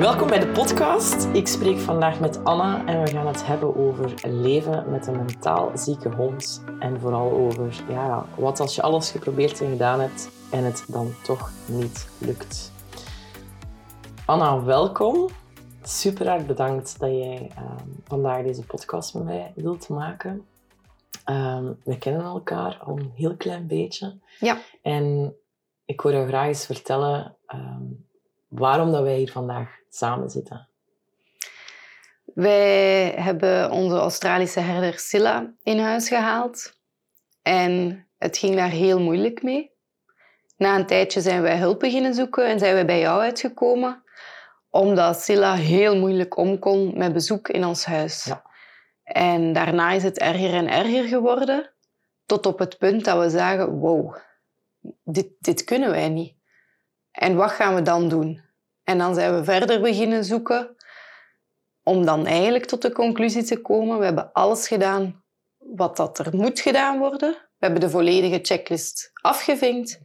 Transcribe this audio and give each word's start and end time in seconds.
Welkom 0.00 0.28
bij 0.28 0.38
de 0.38 0.48
podcast. 0.48 1.24
Ik 1.24 1.46
spreek 1.46 1.78
vandaag 1.78 2.20
met 2.20 2.44
Anna 2.44 2.86
en 2.86 3.02
we 3.02 3.10
gaan 3.10 3.26
het 3.26 3.46
hebben 3.46 3.76
over 3.76 4.14
leven 4.24 4.90
met 4.90 5.06
een 5.06 5.16
mentaal 5.16 5.78
zieke 5.78 6.08
hond. 6.08 6.64
En 6.78 7.00
vooral 7.00 7.30
over 7.30 7.84
ja, 7.88 8.26
wat 8.36 8.60
als 8.60 8.74
je 8.74 8.82
alles 8.82 9.10
geprobeerd 9.10 9.60
en 9.60 9.70
gedaan 9.70 10.00
hebt 10.00 10.30
en 10.50 10.64
het 10.64 10.84
dan 10.88 11.14
toch 11.22 11.50
niet 11.66 12.08
lukt. 12.18 12.72
Anna, 14.26 14.62
welkom. 14.62 15.28
Super 15.82 16.26
erg 16.26 16.46
bedankt 16.46 16.98
dat 16.98 17.10
jij 17.10 17.50
ehm, 17.56 17.88
vandaag 18.04 18.42
deze 18.42 18.66
podcast 18.66 19.14
met 19.14 19.24
mij 19.24 19.52
wilt 19.54 19.88
maken. 19.88 20.46
Ehm, 21.24 21.72
we 21.84 21.98
kennen 21.98 22.24
elkaar 22.24 22.78
al 22.84 22.98
een 22.98 23.12
heel 23.14 23.36
klein 23.36 23.66
beetje. 23.66 24.18
Ja. 24.38 24.58
En 24.82 25.34
ik 25.84 26.00
wil 26.00 26.12
jou 26.12 26.28
graag 26.28 26.46
eens 26.46 26.66
vertellen 26.66 27.36
ehm, 27.46 27.82
waarom 28.50 28.92
dat 28.92 29.02
wij 29.02 29.16
hier 29.16 29.30
vandaag 29.30 29.68
samen 29.88 30.30
zitten. 30.30 30.68
Wij 32.24 33.10
hebben 33.16 33.70
onze 33.70 33.96
Australische 33.96 34.60
herder 34.60 34.98
Silla 34.98 35.52
in 35.62 35.78
huis 35.78 36.08
gehaald. 36.08 36.78
En 37.42 38.06
het 38.18 38.38
ging 38.38 38.56
daar 38.56 38.70
heel 38.70 39.00
moeilijk 39.00 39.42
mee. 39.42 39.70
Na 40.56 40.76
een 40.76 40.86
tijdje 40.86 41.20
zijn 41.20 41.42
wij 41.42 41.58
hulp 41.58 41.80
beginnen 41.80 42.14
zoeken 42.14 42.46
en 42.46 42.58
zijn 42.58 42.76
we 42.76 42.84
bij 42.84 43.00
jou 43.00 43.20
uitgekomen. 43.20 44.02
Omdat 44.70 45.22
Silla 45.22 45.54
heel 45.54 45.96
moeilijk 45.96 46.36
om 46.36 46.58
kon 46.58 46.98
met 46.98 47.12
bezoek 47.12 47.48
in 47.48 47.64
ons 47.64 47.84
huis. 47.84 48.24
Ja. 48.24 48.42
En 49.02 49.52
daarna 49.52 49.90
is 49.90 50.02
het 50.02 50.18
erger 50.18 50.54
en 50.54 50.68
erger 50.68 51.08
geworden. 51.08 51.70
Tot 52.26 52.46
op 52.46 52.58
het 52.58 52.78
punt 52.78 53.04
dat 53.04 53.18
we 53.18 53.30
zagen, 53.30 53.70
wow, 53.70 54.16
dit, 55.04 55.28
dit 55.38 55.64
kunnen 55.64 55.90
wij 55.90 56.08
niet. 56.08 56.34
En 57.10 57.36
wat 57.36 57.50
gaan 57.50 57.74
we 57.74 57.82
dan 57.82 58.08
doen? 58.08 58.42
En 58.84 58.98
dan 58.98 59.14
zijn 59.14 59.34
we 59.34 59.44
verder 59.44 59.80
beginnen 59.80 60.24
zoeken 60.24 60.76
om 61.82 62.04
dan 62.04 62.26
eigenlijk 62.26 62.64
tot 62.64 62.82
de 62.82 62.92
conclusie 62.92 63.42
te 63.42 63.60
komen. 63.60 63.98
We 63.98 64.04
hebben 64.04 64.32
alles 64.32 64.68
gedaan 64.68 65.24
wat 65.58 65.96
dat 65.96 66.18
er 66.18 66.36
moet 66.36 66.60
gedaan 66.60 66.98
worden. 66.98 67.30
We 67.32 67.66
hebben 67.66 67.80
de 67.80 67.90
volledige 67.90 68.38
checklist 68.42 69.10
afgevinkt. 69.12 70.00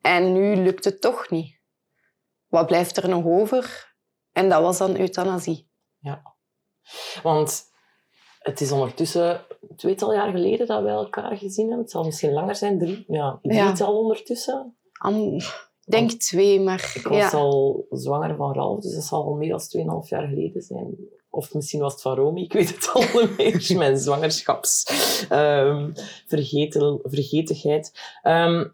En 0.00 0.32
nu 0.32 0.56
lukt 0.56 0.84
het 0.84 1.00
toch 1.00 1.30
niet. 1.30 1.56
Wat 2.46 2.66
blijft 2.66 2.96
er 2.96 3.08
nog 3.08 3.24
over? 3.24 3.94
En 4.32 4.48
dat 4.48 4.62
was 4.62 4.78
dan 4.78 4.96
euthanasie. 4.96 5.70
Ja. 5.98 6.22
Want 7.22 7.64
het 8.38 8.60
is 8.60 8.72
ondertussen 8.72 9.44
tweetal 9.76 10.14
jaar 10.14 10.30
geleden 10.30 10.66
dat 10.66 10.82
wij 10.82 10.92
elkaar 10.92 11.36
gezien 11.36 11.64
hebben. 11.66 11.82
Het 11.82 11.90
zal 11.90 12.04
misschien 12.04 12.32
langer 12.32 12.56
zijn, 12.56 12.78
drie. 12.78 13.04
Ja, 13.08 13.38
drietal 13.42 13.98
ondertussen. 13.98 14.76
Am- 14.92 15.34
Ik 15.34 15.67
denk 15.90 16.10
twee, 16.10 16.60
maar 16.60 16.92
Ik 16.94 17.06
was 17.08 17.32
al 17.32 17.86
zwanger 17.90 18.36
van 18.36 18.54
Ralf, 18.54 18.80
dus 18.80 18.94
dat 18.94 19.04
zal 19.04 19.24
al 19.24 19.34
meer 19.34 19.48
dan 19.48 20.02
2,5 20.04 20.08
jaar 20.08 20.26
geleden 20.28 20.62
zijn. 20.62 20.96
Of 21.30 21.54
misschien 21.54 21.80
was 21.80 21.92
het 21.92 22.02
van 22.02 22.14
Romy, 22.14 22.40
ik 22.42 22.52
weet 22.52 22.74
het 22.74 22.90
al 22.92 23.02
niet 23.20 23.36
meer. 23.36 23.72
Mijn 23.78 23.98
zwangerschaps 23.98 24.84
ehm. 25.28 25.90
Ehm, 28.22 28.64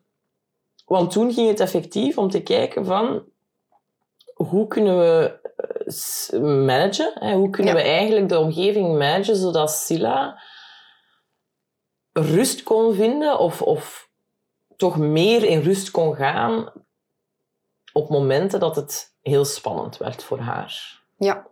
want 0.84 1.10
toen 1.10 1.32
ging 1.32 1.48
het 1.48 1.60
effectief 1.60 2.18
om 2.18 2.30
te 2.30 2.42
kijken 2.42 2.84
van 2.84 3.22
hoe 4.34 4.66
kunnen 4.66 4.98
we 4.98 5.40
eh, 6.30 6.40
managen? 6.40 7.12
Hè? 7.14 7.34
Hoe 7.34 7.50
kunnen 7.50 7.74
Ja. 7.74 7.82
we 7.82 7.86
eigenlijk 7.88 8.28
de 8.28 8.38
omgeving 8.38 8.98
managen 8.98 9.36
zodat 9.36 9.70
Silla 9.70 10.42
rust 12.12 12.62
kon 12.62 12.94
vinden 12.94 13.38
of, 13.38 13.62
of 13.62 14.10
toch 14.76 14.98
meer 14.98 15.44
in 15.44 15.60
rust 15.60 15.90
kon 15.90 16.14
gaan 16.14 16.72
op 17.94 18.08
momenten 18.08 18.60
dat 18.60 18.76
het 18.76 19.14
heel 19.22 19.44
spannend 19.44 19.96
werd 19.96 20.22
voor 20.24 20.38
haar. 20.38 21.02
Ja, 21.16 21.46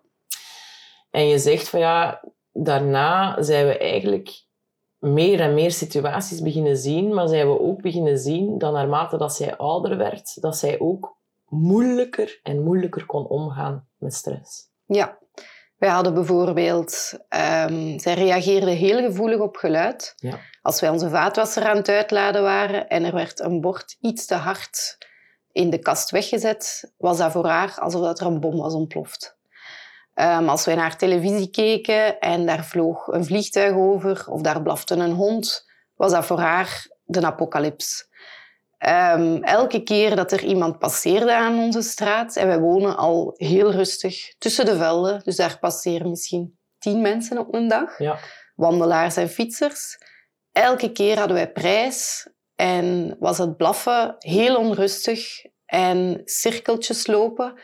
En 1.10 1.26
je 1.26 1.38
zegt 1.38 1.68
van 1.68 1.80
ja, 1.80 2.22
daarna 2.52 3.42
zijn 3.42 3.66
we 3.66 3.78
eigenlijk 3.78 4.44
meer 4.98 5.40
en 5.40 5.54
meer 5.54 5.70
situaties 5.70 6.40
beginnen 6.40 6.76
zien, 6.76 7.14
maar 7.14 7.28
zijn 7.28 7.48
we 7.48 7.60
ook 7.60 7.82
beginnen 7.82 8.18
zien 8.18 8.58
dat 8.58 8.72
naarmate 8.72 9.16
dat 9.16 9.34
zij 9.34 9.56
ouder 9.56 9.96
werd, 9.96 10.40
dat 10.40 10.56
zij 10.56 10.78
ook 10.78 11.16
moeilijker 11.48 12.40
en 12.42 12.62
moeilijker 12.62 13.06
kon 13.06 13.26
omgaan 13.26 13.88
met 13.96 14.14
stress. 14.14 14.70
ja. 14.86 15.20
Wij 15.76 15.90
hadden 15.90 16.14
bijvoorbeeld... 16.14 17.18
ehm, 17.28 17.98
zij 17.98 18.14
reageerde 18.14 18.70
heel 18.70 18.98
gevoelig 18.98 19.40
op 19.40 19.56
geluid. 19.56 20.14
Ja. 20.16 20.38
Als 20.62 20.80
wij 20.80 20.90
onze 20.90 21.10
vaatwasser 21.10 21.64
aan 21.64 21.76
het 21.76 21.88
uitladen 21.88 22.42
waren 22.42 22.88
en 22.88 23.04
er 23.04 23.14
werd 23.14 23.40
een 23.40 23.60
bord 23.60 23.96
iets 24.00 24.26
te 24.26 24.34
hard 24.34 24.98
in 25.52 25.70
de 25.70 25.78
kast 25.78 26.10
weggezet, 26.10 26.92
was 26.96 27.18
dat 27.18 27.32
voor 27.32 27.46
haar 27.46 27.76
alsof 27.80 28.02
dat 28.02 28.20
er 28.20 28.26
een 28.26 28.40
bom 28.40 28.56
was 28.56 28.74
ontploft. 28.74 29.36
Ehm, 30.14 30.48
als 30.48 30.64
wij 30.64 30.74
naar 30.74 30.96
televisie 30.96 31.50
keken 31.50 32.18
en 32.18 32.46
daar 32.46 32.64
vloog 32.64 33.06
een 33.06 33.24
vliegtuig 33.24 33.74
over 33.74 34.24
of 34.28 34.40
daar 34.40 34.62
blafte 34.62 34.94
een 34.94 35.12
hond, 35.12 35.68
was 35.96 36.12
dat 36.12 36.24
voor 36.26 36.38
haar 36.38 36.86
de 37.04 37.22
apocalyps. 37.26 38.10
Ehm, 38.78 39.42
elke 39.42 39.82
keer 39.82 40.16
dat 40.16 40.32
er 40.32 40.42
iemand 40.44 40.78
passeerde 40.78 41.34
aan 41.34 41.58
onze 41.58 41.82
straat, 41.82 42.36
en 42.36 42.46
wij 42.46 42.58
wonen 42.58 42.96
al 42.96 43.32
heel 43.36 43.70
rustig 43.72 44.34
tussen 44.38 44.64
de 44.64 44.76
velden, 44.76 45.20
dus 45.24 45.36
daar 45.36 45.58
passeren 45.58 46.10
misschien 46.10 46.58
tien 46.78 47.00
mensen 47.00 47.38
op 47.38 47.54
een 47.54 47.68
dag, 47.68 47.98
Ja. 47.98 48.18
wandelaars 48.56 49.16
en 49.16 49.28
fietsers. 49.28 49.98
Elke 50.52 50.92
keer 50.92 51.18
hadden 51.18 51.36
wij 51.36 51.52
prijs 51.52 52.28
en 52.56 53.16
was 53.18 53.38
het 53.38 53.56
blaffen 53.56 54.14
heel 54.18 54.56
onrustig 54.56 55.44
en 55.66 56.20
cirkeltjes 56.24 57.06
lopen 57.06 57.54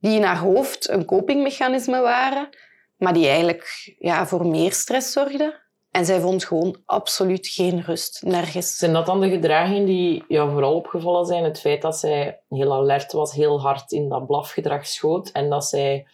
die 0.00 0.16
in 0.16 0.22
haar 0.22 0.38
hoofd 0.38 0.88
een 0.88 1.04
copingmechanisme 1.04 2.00
waren, 2.00 2.48
maar 2.96 3.12
die 3.12 3.26
eigenlijk 3.26 3.94
ja, 3.98 4.26
voor 4.26 4.46
meer 4.46 4.72
stress 4.72 5.12
zorgden. 5.12 5.66
En 5.90 6.04
zij 6.04 6.20
vond 6.20 6.44
gewoon 6.44 6.82
absoluut 6.86 7.48
geen 7.48 7.82
rust, 7.82 8.22
nergens. 8.22 8.76
Zijn 8.76 8.92
dat 8.92 9.06
dan 9.06 9.20
de 9.20 9.28
gedragingen 9.28 9.84
die 9.84 10.24
jou 10.28 10.50
vooral 10.50 10.74
opgevallen 10.74 11.26
zijn? 11.26 11.44
Het 11.44 11.60
feit 11.60 11.82
dat 11.82 11.98
zij 11.98 12.40
heel 12.48 12.72
alert 12.72 13.12
was, 13.12 13.32
heel 13.32 13.60
hard 13.60 13.92
in 13.92 14.08
dat 14.08 14.26
blafgedrag 14.26 14.86
schoot 14.86 15.28
en 15.28 15.50
dat 15.50 15.64
zij 15.64 16.06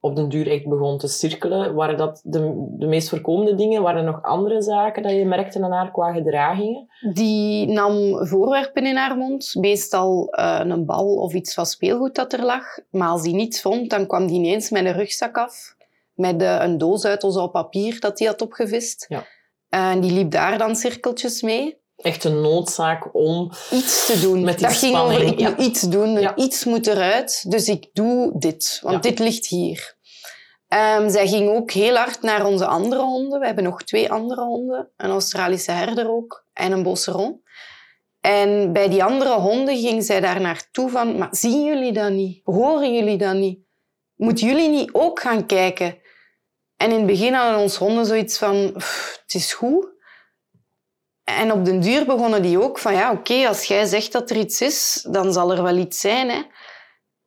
op 0.00 0.16
den 0.16 0.28
duur 0.28 0.50
echt 0.50 0.68
begon 0.68 0.98
te 0.98 1.08
cirkelen. 1.08 1.74
Waren 1.74 1.96
dat 1.96 2.20
de, 2.24 2.66
de 2.78 2.86
meest 2.86 3.08
voorkomende 3.08 3.54
dingen? 3.54 3.82
Waren 3.82 4.06
er 4.06 4.12
nog 4.12 4.22
andere 4.22 4.62
zaken 4.62 5.02
dat 5.02 5.12
je 5.12 5.26
merkte 5.26 5.62
aan 5.62 5.72
haar 5.72 5.90
qua 5.90 6.12
gedragingen? 6.12 6.88
Die 7.12 7.66
nam 7.66 8.26
voorwerpen 8.26 8.86
in 8.86 8.96
haar 8.96 9.16
mond, 9.16 9.54
meestal 9.54 10.28
eh, 10.30 10.60
een 10.62 10.86
bal 10.86 11.14
of 11.14 11.34
iets 11.34 11.54
van 11.54 11.66
speelgoed 11.66 12.14
dat 12.14 12.32
er 12.32 12.44
lag. 12.44 12.64
Maar 12.90 13.08
als 13.08 13.22
die 13.22 13.34
niets 13.34 13.60
vond, 13.60 13.90
dan 13.90 14.06
kwam 14.06 14.26
die 14.26 14.36
ineens 14.36 14.70
met 14.70 14.84
een 14.84 14.92
rugzak 14.92 15.36
af, 15.36 15.74
met 16.14 16.42
eh, 16.42 16.58
een 16.60 16.78
doos 16.78 17.04
uit 17.04 17.24
of 17.24 17.32
zo 17.32 17.48
papier 17.48 18.00
dat 18.00 18.18
hij 18.18 18.28
had 18.28 18.42
opgevist. 18.42 19.04
Ja. 19.08 19.24
En 19.68 20.00
die 20.00 20.12
liep 20.12 20.30
daar 20.30 20.58
dan 20.58 20.76
cirkeltjes 20.76 21.42
mee. 21.42 21.79
Echt 22.02 22.24
een 22.24 22.40
noodzaak 22.40 23.14
om... 23.14 23.50
Iets 23.70 24.06
te 24.06 24.20
doen. 24.20 24.44
Met 24.44 24.58
die 24.58 24.66
dat 24.66 24.76
ging 24.76 24.96
over, 24.96 25.22
ik 25.22 25.38
ja. 25.40 25.48
moet 25.48 25.60
iets 25.60 25.80
doen, 25.80 26.20
Ja. 26.20 26.36
iets 26.36 26.64
moet 26.64 26.86
eruit, 26.86 27.44
dus 27.50 27.68
ik 27.68 27.88
doe 27.92 28.32
dit, 28.38 28.78
want 28.82 29.04
Ja. 29.04 29.10
dit 29.10 29.18
ligt 29.18 29.46
hier. 29.46 29.98
Ehm, 30.68 31.08
zij 31.10 31.28
ging 31.28 31.50
ook 31.50 31.70
heel 31.70 31.96
hard 31.96 32.22
naar 32.22 32.46
onze 32.46 32.66
andere 32.66 33.02
honden. 33.02 33.40
We 33.40 33.46
hebben 33.46 33.64
nog 33.64 33.82
twee 33.82 34.12
andere 34.12 34.40
honden. 34.44 34.90
Een 34.96 35.10
Australische 35.10 35.70
herder 35.72 36.10
ook 36.10 36.44
en 36.52 36.72
een 36.72 36.82
Bosseron. 36.82 37.42
En 38.20 38.72
bij 38.72 38.88
die 38.88 39.04
andere 39.04 39.34
honden 39.34 39.76
ging 39.78 40.04
zij 40.04 40.20
daar 40.20 40.40
naartoe 40.40 40.90
van... 40.90 41.18
Maar 41.18 41.28
zien 41.30 41.64
jullie 41.64 41.92
dat 41.92 42.10
niet? 42.10 42.40
Horen 42.44 42.94
jullie 42.94 43.16
dat 43.18 43.34
niet? 43.34 43.58
Moeten 44.16 44.46
jullie 44.46 44.68
niet 44.68 44.92
ook 44.92 45.20
gaan 45.20 45.46
kijken? 45.46 45.98
En 46.76 46.90
in 46.90 46.96
het 46.96 47.06
begin 47.06 47.32
hadden 47.34 47.60
onze 47.60 47.84
honden 47.84 48.06
zoiets 48.06 48.38
van... 48.38 48.72
"Pff, 48.76 49.18
Het 49.22 49.34
is 49.34 49.52
goed. 49.52 49.86
En 51.38 51.52
op 51.52 51.64
den 51.64 51.80
duur 51.80 52.04
begonnen 52.06 52.42
die 52.42 52.62
ook 52.62 52.78
van... 52.78 52.92
Ja, 52.94 53.12
oké, 53.12 53.48
als 53.48 53.64
jij 53.64 53.84
zegt 53.84 54.12
dat 54.12 54.30
er 54.30 54.36
iets 54.36 54.60
is, 54.60 55.06
dan 55.10 55.32
zal 55.32 55.52
er 55.52 55.62
wel 55.62 55.76
iets 55.76 56.00
zijn. 56.00 56.28
Hè? 56.30 56.42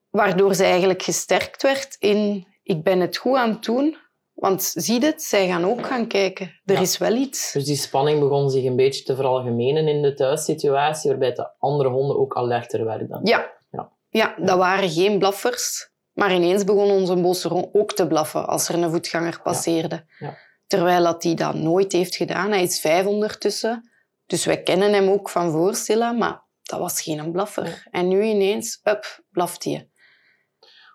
Waardoor 0.10 0.56
zij 0.56 0.70
eigenlijk 0.70 1.04
gesterkt 1.04 1.62
werd 1.62 1.96
in... 2.00 2.48
Ik 2.64 2.84
ben 2.84 3.00
het 3.00 3.18
goed 3.18 3.36
aan 3.36 3.50
het 3.50 3.64
doen. 3.64 3.98
Want 4.34 4.64
zie 4.76 5.06
het, 5.06 5.24
zij 5.24 5.48
gaan 5.48 5.66
ook 5.66 5.86
gaan 5.86 6.08
kijken. 6.08 6.60
Er 6.66 6.74
Ja. 6.76 6.82
is 6.82 6.98
wel 6.98 7.12
iets. 7.16 7.52
Dus 7.52 7.66
die 7.66 7.76
spanning 7.76 8.20
begon 8.20 8.50
zich 8.50 8.64
een 8.66 8.76
beetje 8.76 9.04
te 9.04 9.16
veralgemenen 9.16 9.88
in 9.88 10.02
de 10.02 10.14
thuissituatie, 10.14 11.10
waarbij 11.10 11.34
de 11.34 11.50
andere 11.60 11.90
honden 11.90 12.20
ook 12.20 12.36
alerter 12.36 12.86
werden. 12.86 13.20
Ja. 13.24 13.52
Ja. 13.72 13.92
ja. 14.10 14.36
dat 14.38 14.58
waren 14.58 14.90
geen 14.90 15.20
blaffers. 15.20 15.92
Maar 16.14 16.34
ineens 16.34 16.64
begon 16.64 16.92
onze 16.92 17.16
bosseron 17.16 17.70
ook 17.74 17.94
te 17.94 18.08
blaffen 18.08 18.48
als 18.48 18.70
er 18.70 18.76
een 18.76 18.92
voetganger 18.92 19.40
passeerde. 19.44 20.06
Ja. 20.20 20.38
Terwijl 20.68 21.04
dat 21.04 21.24
hij 21.24 21.34
dat 21.34 21.54
nooit 21.56 21.92
heeft 21.92 22.16
gedaan. 22.16 22.52
Hij 22.52 22.64
is 22.64 22.80
vijf 22.80 23.06
ondertussen. 23.06 23.92
Dus 24.34 24.46
wij 24.46 24.64
kennen 24.64 24.94
hem 24.94 25.10
ook 25.10 25.30
van 25.30 25.52
voorstilla, 25.52 26.12
maar 26.12 26.44
dat 26.64 26.80
was 26.80 27.02
geen 27.02 27.32
blaffer. 27.32 27.88
En 27.92 28.08
nu 28.08 28.24
ineens, 28.24 28.80
up, 28.84 29.24
blaft 29.32 29.64
hij. 29.64 29.90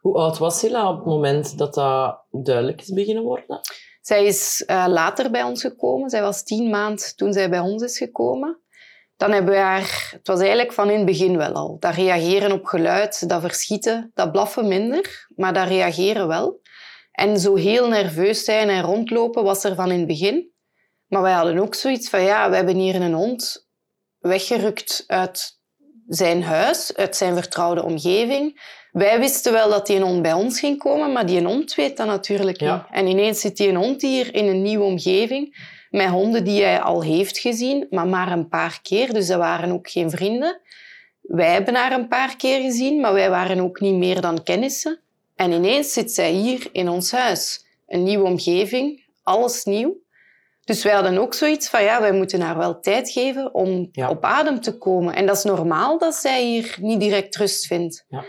Hoe 0.01 0.17
oud 0.17 0.39
was 0.39 0.59
Silla 0.59 0.91
op 0.91 0.97
het 0.97 1.07
moment 1.07 1.59
dat 1.59 1.75
dat 1.75 2.25
duidelijk 2.31 2.81
is 2.81 2.93
beginnen 2.93 3.23
worden? 3.23 3.61
Zij 4.01 4.25
is 4.25 4.65
uh, 4.67 4.85
later 4.89 5.31
bij 5.31 5.43
ons 5.43 5.61
gekomen. 5.61 6.11
Zij 6.11 6.23
was 6.23 6.43
tien 6.43 6.71
maand 6.71 7.17
toen 7.17 7.33
zij 7.33 7.51
bij 7.51 7.61
ons 7.61 7.83
is 7.83 7.99
gekomen. 7.99 8.61
Dan 9.17 9.33
hebben 9.33 9.53
we 9.53 9.61
haar... 9.61 10.09
Het 10.13 10.27
was 10.27 10.39
eigenlijk 10.39 10.73
van 10.73 10.91
in 10.91 10.97
het 10.97 11.07
begin 11.07 11.37
wel 11.37 11.53
al. 11.53 11.77
Dat 11.79 11.95
reageren 11.95 12.53
op 12.53 12.65
geluid, 12.65 13.29
dat 13.29 13.41
verschieten, 13.41 14.11
dat 14.15 14.33
blaffen 14.33 14.69
minder. 14.69 15.27
Maar 15.37 15.53
dat 15.53 15.69
reageren 15.69 16.29
wel. 16.29 16.61
En 17.13 17.39
zo 17.39 17.55
heel 17.55 17.89
nerveus 17.89 18.45
zijn 18.45 18.69
en 18.69 18.83
rondlopen 18.83 19.45
was 19.45 19.65
er 19.65 19.75
van 19.75 19.91
in 19.91 19.99
het 19.99 20.09
begin. 20.09 20.53
Maar 21.09 21.23
wij 21.23 21.33
hadden 21.33 21.59
ook 21.59 21.75
zoiets 21.75 22.09
van, 22.09 22.23
ja, 22.23 22.51
we 22.51 22.57
hebben 22.57 22.77
hier 22.77 22.95
een 22.95 23.13
hond 23.13 23.69
weggerukt 24.19 25.05
uit 25.07 25.59
zijn 26.09 26.43
huis, 26.43 26.97
uit 26.97 27.17
zijn 27.17 27.35
vertrouwde 27.35 27.85
omgeving. 27.85 28.77
Wij 28.93 29.19
wisten 29.19 29.53
wel 29.53 29.71
dat 29.71 29.87
die 29.87 29.97
een 29.97 30.03
hond 30.03 30.23
bij 30.23 30.33
ons 30.33 30.61
ging 30.61 30.79
komen, 30.79 31.13
maar 31.13 31.27
die 31.27 31.45
hond 31.45 31.75
weet 31.75 31.97
dat 31.97 32.07
natuurlijk 32.07 32.61
niet. 32.61 32.83
En 32.91 33.07
ineens 33.07 33.41
zit 33.41 33.57
die 33.57 33.69
een 33.69 33.77
hond 33.77 34.03
hier 34.03 34.35
in 34.35 34.47
een 34.47 34.63
nieuwe 34.63 34.85
omgeving 34.85 35.57
met 35.91 36.09
honden 36.09 36.45
die 36.45 36.63
hij 36.63 36.81
al 36.81 37.03
heeft 37.03 37.39
gezien, 37.39 37.87
maar 37.91 38.07
maar 38.07 38.33
een 38.33 38.49
paar 38.49 38.79
keer. 38.83 39.13
Dus 39.13 39.27
dat 39.27 39.39
waren 39.39 39.73
ook 39.73 39.91
geen 39.91 40.11
vrienden. 40.11 40.61
Wij 41.21 41.53
hebben 41.53 41.75
haar 41.75 41.93
een 41.93 42.09
paar 42.09 42.37
keer 42.37 42.61
gezien, 42.61 43.01
maar 43.01 43.13
wij 43.13 43.31
waren 43.31 43.61
ook 43.61 43.81
niet 43.81 43.95
meer 43.95 44.21
dan 44.21 44.43
kennissen. 44.43 45.01
En 45.35 45.53
ineens 45.53 45.93
zit 45.93 46.13
zij 46.13 46.33
hier 46.33 46.69
in 46.73 46.89
ons 46.89 47.13
huis. 47.13 47.65
Een 47.87 48.03
nieuwe 48.03 48.25
omgeving, 48.25 49.05
alles 49.23 49.65
nieuw. 49.65 49.97
Dus 50.69 50.83
wij 50.83 50.93
hadden 50.93 51.19
ook 51.19 51.35
zoiets 51.35 51.69
van, 51.69 51.83
ja, 51.83 52.01
wij 52.01 52.13
moeten 52.13 52.41
haar 52.41 52.57
wel 52.57 52.81
tijd 52.81 53.11
geven 53.11 53.55
om 53.55 53.91
op 54.09 54.25
adem 54.25 54.61
te 54.61 54.79
komen. 54.79 55.15
En 55.15 55.27
dat 55.27 55.37
is 55.37 55.45
normaal 55.45 55.99
dat 55.99 56.15
zij 56.15 56.45
hier 56.45 56.77
niet 56.81 57.01
direct 57.01 57.37
rust 57.37 57.67
vindt. 57.67 58.05
Ja. 58.09 58.25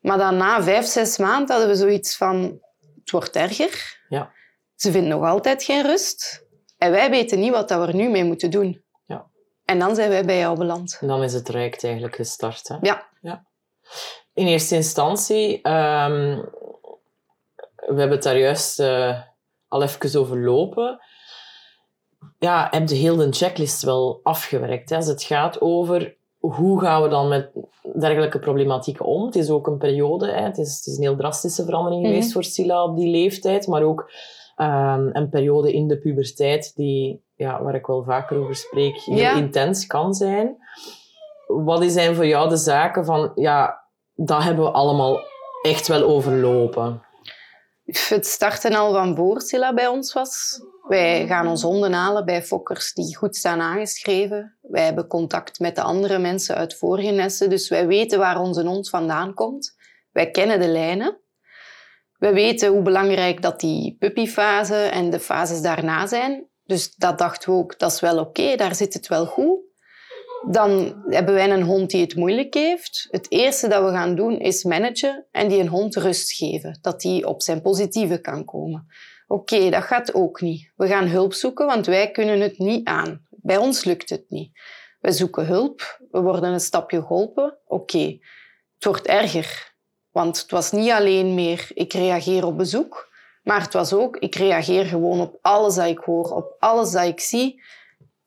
Maar 0.00 0.18
dan 0.18 0.36
na 0.36 0.62
vijf, 0.62 0.86
zes 0.86 1.18
maanden 1.18 1.50
hadden 1.50 1.68
we 1.68 1.74
zoiets 1.74 2.16
van, 2.16 2.60
het 3.00 3.10
wordt 3.10 3.36
erger. 3.36 4.00
Ja. 4.08 4.32
Ze 4.74 4.90
vindt 4.90 5.08
nog 5.08 5.24
altijd 5.24 5.62
geen 5.62 5.82
rust. 5.82 6.46
En 6.78 6.90
wij 6.90 7.10
weten 7.10 7.40
niet 7.40 7.52
wat 7.52 7.70
we 7.70 7.74
er 7.74 7.94
nu 7.94 8.08
mee 8.08 8.24
moeten 8.24 8.50
doen. 8.50 8.84
Ja. 9.06 9.26
En 9.64 9.78
dan 9.78 9.94
zijn 9.94 10.08
wij 10.08 10.24
bij 10.24 10.38
jou 10.38 10.58
beland. 10.58 10.98
En 11.00 11.06
dan 11.06 11.22
is 11.22 11.32
het 11.32 11.44
traject 11.44 11.84
eigenlijk 11.84 12.14
gestart. 12.14 12.68
Hè? 12.68 12.76
Ja. 12.80 13.08
ja. 13.20 13.46
In 14.34 14.46
eerste 14.46 14.74
instantie, 14.74 15.54
um, 15.54 16.50
we 17.74 17.94
hebben 17.96 18.10
het 18.10 18.22
daar 18.22 18.38
juist 18.38 18.80
uh, 18.80 19.20
al 19.68 19.82
even 19.82 20.20
over 20.20 20.44
lopen. 20.44 21.00
Ja, 22.38 22.68
heb 22.70 22.88
je 22.88 22.94
heel 22.94 23.16
de 23.16 23.32
checklist 23.32 23.82
wel 23.82 24.20
afgewerkt. 24.22 24.90
Hè? 24.90 24.96
Als 24.96 25.06
het 25.06 25.22
gaat 25.22 25.60
over 25.60 26.16
hoe 26.38 26.80
gaan 26.80 27.02
we 27.02 27.08
dan 27.08 27.28
met 27.28 27.50
dergelijke 27.98 28.38
problematieken 28.38 29.04
om? 29.04 29.24
Het 29.24 29.36
is 29.36 29.50
ook 29.50 29.66
een 29.66 29.78
periode, 29.78 30.26
hè? 30.26 30.42
Het, 30.42 30.58
is, 30.58 30.76
het 30.76 30.86
is 30.86 30.96
een 30.96 31.02
heel 31.02 31.16
drastische 31.16 31.64
verandering 31.64 32.06
geweest 32.06 32.24
mhm. 32.24 32.32
voor 32.32 32.44
Sila 32.44 32.84
op 32.84 32.96
die 32.96 33.10
leeftijd, 33.10 33.66
maar 33.66 33.82
ook 33.82 34.10
um, 34.56 35.10
een 35.12 35.28
periode 35.30 35.72
in 35.72 35.88
de 35.88 35.98
puberteit 35.98 36.72
die, 36.76 37.22
ja, 37.34 37.62
waar 37.62 37.74
ik 37.74 37.86
wel 37.86 38.04
vaker 38.04 38.38
over 38.38 38.54
spreek, 38.54 38.96
heel 38.96 39.36
intens 39.36 39.86
kan 39.86 40.14
zijn. 40.14 40.56
Wat 41.46 41.84
zijn 41.84 42.14
voor 42.14 42.26
jou 42.26 42.48
de 42.48 42.56
zaken 42.56 43.04
van, 43.04 43.32
ja, 43.34 43.84
dat 44.14 44.42
hebben 44.42 44.64
we 44.64 44.70
allemaal 44.70 45.20
echt 45.62 45.88
wel 45.88 46.02
overlopen? 46.02 47.02
Het 47.84 48.26
starten 48.26 48.74
al 48.74 48.92
van 48.92 49.16
voor 49.16 49.40
Silla 49.40 49.74
bij 49.74 49.86
ons 49.86 50.12
was. 50.12 50.60
Wij 50.88 51.26
gaan 51.26 51.46
ons 51.46 51.62
honden 51.62 51.92
halen 51.92 52.24
bij 52.24 52.42
fokkers 52.42 52.92
die 52.92 53.16
goed 53.16 53.36
staan 53.36 53.60
aangeschreven. 53.60 54.58
Wij 54.60 54.84
hebben 54.84 55.06
contact 55.06 55.58
met 55.58 55.74
de 55.74 55.82
andere 55.82 56.18
mensen 56.18 56.54
uit 56.54 56.74
vorige 56.74 57.10
nesten, 57.10 57.50
dus 57.50 57.68
wij 57.68 57.86
weten 57.86 58.18
waar 58.18 58.40
onze 58.40 58.66
hond 58.66 58.88
vandaan 58.88 59.34
komt. 59.34 59.76
Wij 60.12 60.30
kennen 60.30 60.60
de 60.60 60.68
lijnen. 60.68 61.20
We 62.18 62.32
weten 62.32 62.70
hoe 62.70 62.82
belangrijk 62.82 63.42
dat 63.42 63.60
die 63.60 63.96
puppyfase 63.98 64.74
en 64.74 65.10
de 65.10 65.20
fases 65.20 65.60
daarna 65.60 66.06
zijn. 66.06 66.48
Dus 66.64 66.94
dat 66.94 67.18
dachten 67.18 67.52
we 67.52 67.58
ook, 67.58 67.78
dat 67.78 67.92
is 67.92 68.00
wel 68.00 68.18
oké, 68.18 68.56
daar 68.56 68.74
zit 68.74 68.94
het 68.94 69.08
wel 69.08 69.26
goed. 69.26 69.58
Dan 70.50 71.02
hebben 71.06 71.34
wij 71.34 71.50
een 71.50 71.62
hond 71.62 71.90
die 71.90 72.00
het 72.00 72.16
moeilijk 72.16 72.54
heeft. 72.54 73.06
Het 73.10 73.30
eerste 73.30 73.68
dat 73.68 73.84
we 73.84 73.90
gaan 73.90 74.14
doen 74.14 74.38
is 74.38 74.64
managen 74.64 75.26
en 75.30 75.48
die 75.48 75.60
een 75.60 75.68
hond 75.68 75.96
rust 75.96 76.32
geven. 76.32 76.78
Dat 76.80 77.00
die 77.00 77.26
op 77.26 77.42
zijn 77.42 77.62
positieve 77.62 78.20
kan 78.20 78.44
komen. 78.44 78.86
Oké, 79.30 79.70
dat 79.70 79.82
gaat 79.82 80.14
ook 80.14 80.40
niet. 80.40 80.72
We 80.76 80.86
gaan 80.86 81.06
hulp 81.06 81.32
zoeken, 81.32 81.66
want 81.66 81.86
wij 81.86 82.10
kunnen 82.10 82.40
het 82.40 82.58
niet 82.58 82.86
aan. 82.86 83.26
Bij 83.30 83.56
ons 83.56 83.84
lukt 83.84 84.10
het 84.10 84.24
niet. 84.28 84.58
We 85.00 85.12
zoeken 85.12 85.46
hulp, 85.46 86.00
we 86.10 86.20
worden 86.20 86.52
een 86.52 86.60
stapje 86.60 87.00
geholpen. 87.00 87.58
Oké, 87.66 88.18
het 88.74 88.84
wordt 88.84 89.06
erger. 89.06 89.74
Want 90.10 90.40
het 90.40 90.50
was 90.50 90.72
niet 90.72 90.90
alleen 90.90 91.34
meer 91.34 91.70
ik 91.74 91.92
reageer 91.92 92.46
op 92.46 92.56
bezoek, 92.56 93.08
maar 93.42 93.60
het 93.60 93.72
was 93.72 93.92
ook 93.92 94.16
ik 94.16 94.34
reageer 94.34 94.84
gewoon 94.84 95.20
op 95.20 95.38
alles 95.40 95.74
dat 95.74 95.86
ik 95.86 95.98
hoor, 95.98 96.30
op 96.30 96.56
alles 96.58 96.90
dat 96.90 97.04
ik 97.06 97.20
zie. 97.20 97.62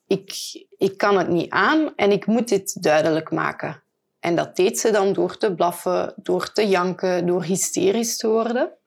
Ik, 0.07 0.33
ik 0.77 0.97
kan 0.97 1.17
het 1.17 1.27
niet 1.27 1.49
aan 1.49 1.95
en 1.95 2.11
ik 2.11 2.25
moet 2.25 2.47
dit 2.47 2.83
duidelijk 2.83 3.31
maken. 3.31 3.83
En 4.19 4.35
dat 4.35 4.55
deed 4.55 4.79
ze 4.79 4.91
dan 4.91 5.13
door 5.13 5.37
te 5.37 5.55
blaffen, 5.55 6.13
door 6.15 6.51
te 6.51 6.67
janken, 6.67 7.25
door 7.25 7.43
hysterisch 7.43 8.17
te 8.17 8.27
worden. 8.27 8.77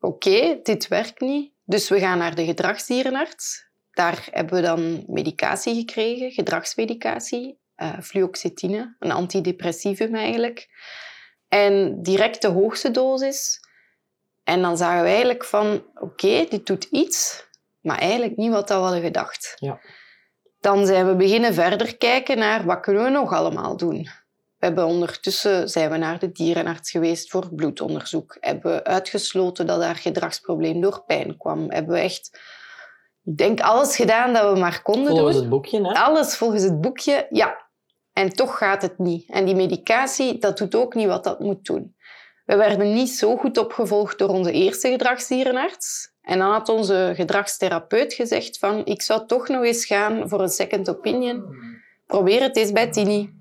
Oké, 0.00 0.60
dit 0.62 0.88
werkt 0.88 1.20
niet. 1.20 1.52
Dus 1.64 1.88
we 1.88 1.98
gaan 1.98 2.18
naar 2.18 2.34
de 2.34 2.44
gedragsdierenarts. 2.44 3.68
Daar 3.90 4.28
hebben 4.30 4.54
we 4.54 4.62
dan 4.62 5.04
medicatie 5.06 5.74
gekregen, 5.74 6.30
gedragsmedicatie, 6.30 7.58
uh, 7.76 7.98
fluoxetine, 8.00 8.96
een 8.98 9.10
antidepressivum 9.10 10.14
eigenlijk. 10.14 10.68
En 11.48 12.02
direct 12.02 12.42
de 12.42 12.48
hoogste 12.48 12.90
dosis. 12.90 13.60
En 14.44 14.62
dan 14.62 14.76
zagen 14.76 15.02
we 15.02 15.08
eigenlijk 15.08 15.44
van, 15.44 15.84
oké, 15.94 16.46
dit 16.48 16.66
doet 16.66 16.84
iets, 16.84 17.46
maar 17.80 17.98
eigenlijk 17.98 18.36
niet 18.36 18.50
wat 18.50 18.68
we 18.68 18.74
hadden 18.74 19.02
gedacht. 19.02 19.54
Ja. 19.56 19.80
Dan 20.60 20.86
zijn 20.86 21.06
we 21.06 21.16
beginnen 21.16 21.54
verder 21.54 21.96
kijken 21.96 22.38
naar 22.38 22.64
wat 22.64 22.80
kunnen 22.80 23.04
we 23.04 23.10
nog 23.10 23.32
allemaal 23.32 23.76
doen. 23.76 24.08
We 24.60 24.66
hebben 24.66 24.86
ondertussen 24.86 25.68
zijn 25.68 25.90
we 25.90 25.96
naar 25.96 26.18
de 26.18 26.32
dierenarts 26.32 26.90
geweest 26.90 27.30
voor 27.30 27.54
bloedonderzoek. 27.54 28.36
Hebben 28.40 28.72
we 28.72 28.84
uitgesloten 28.84 29.66
dat 29.66 29.80
daar 29.80 29.96
gedragsprobleem 29.96 30.80
door 30.80 31.02
pijn 31.06 31.36
kwam. 31.36 31.70
Hebben 31.70 31.94
we 31.94 32.00
echt, 32.00 32.40
ik 33.24 33.36
denk, 33.36 33.60
alles 33.60 33.96
gedaan 33.96 34.32
dat 34.32 34.52
we 34.52 34.58
maar 34.58 34.82
konden 34.82 35.06
volgens 35.06 35.36
doen. 35.36 35.48
Volgens 35.48 35.72
het 35.72 35.80
boekje, 35.80 36.00
hè? 36.00 36.04
Alles 36.04 36.36
volgens 36.36 36.62
het 36.62 36.80
boekje, 36.80 37.26
ja. 37.30 37.68
En 38.12 38.30
toch 38.30 38.58
gaat 38.58 38.82
het 38.82 38.98
niet. 38.98 39.30
En 39.30 39.44
die 39.44 39.54
medicatie, 39.54 40.38
dat 40.38 40.58
doet 40.58 40.74
ook 40.74 40.94
niet 40.94 41.06
wat 41.06 41.24
dat 41.24 41.40
moet 41.40 41.64
doen. 41.64 41.96
We 42.44 42.56
werden 42.56 42.94
niet 42.94 43.10
zo 43.10 43.36
goed 43.36 43.58
opgevolgd 43.58 44.18
door 44.18 44.28
onze 44.28 44.52
eerste 44.52 44.88
gedragsdierenarts. 44.88 46.12
En 46.22 46.38
dan 46.38 46.50
had 46.52 46.68
onze 46.68 47.12
gedragstherapeut 47.14 48.12
gezegd 48.12 48.58
van 48.58 48.84
ik 48.84 49.02
zou 49.02 49.26
toch 49.26 49.48
nog 49.48 49.64
eens 49.64 49.84
gaan 49.84 50.28
voor 50.28 50.40
een 50.40 50.48
second 50.48 50.90
opinion. 50.90 51.44
Probeer 52.06 52.42
het 52.42 52.56
eens 52.56 52.72
bij 52.72 52.90
Tini. 52.90 53.39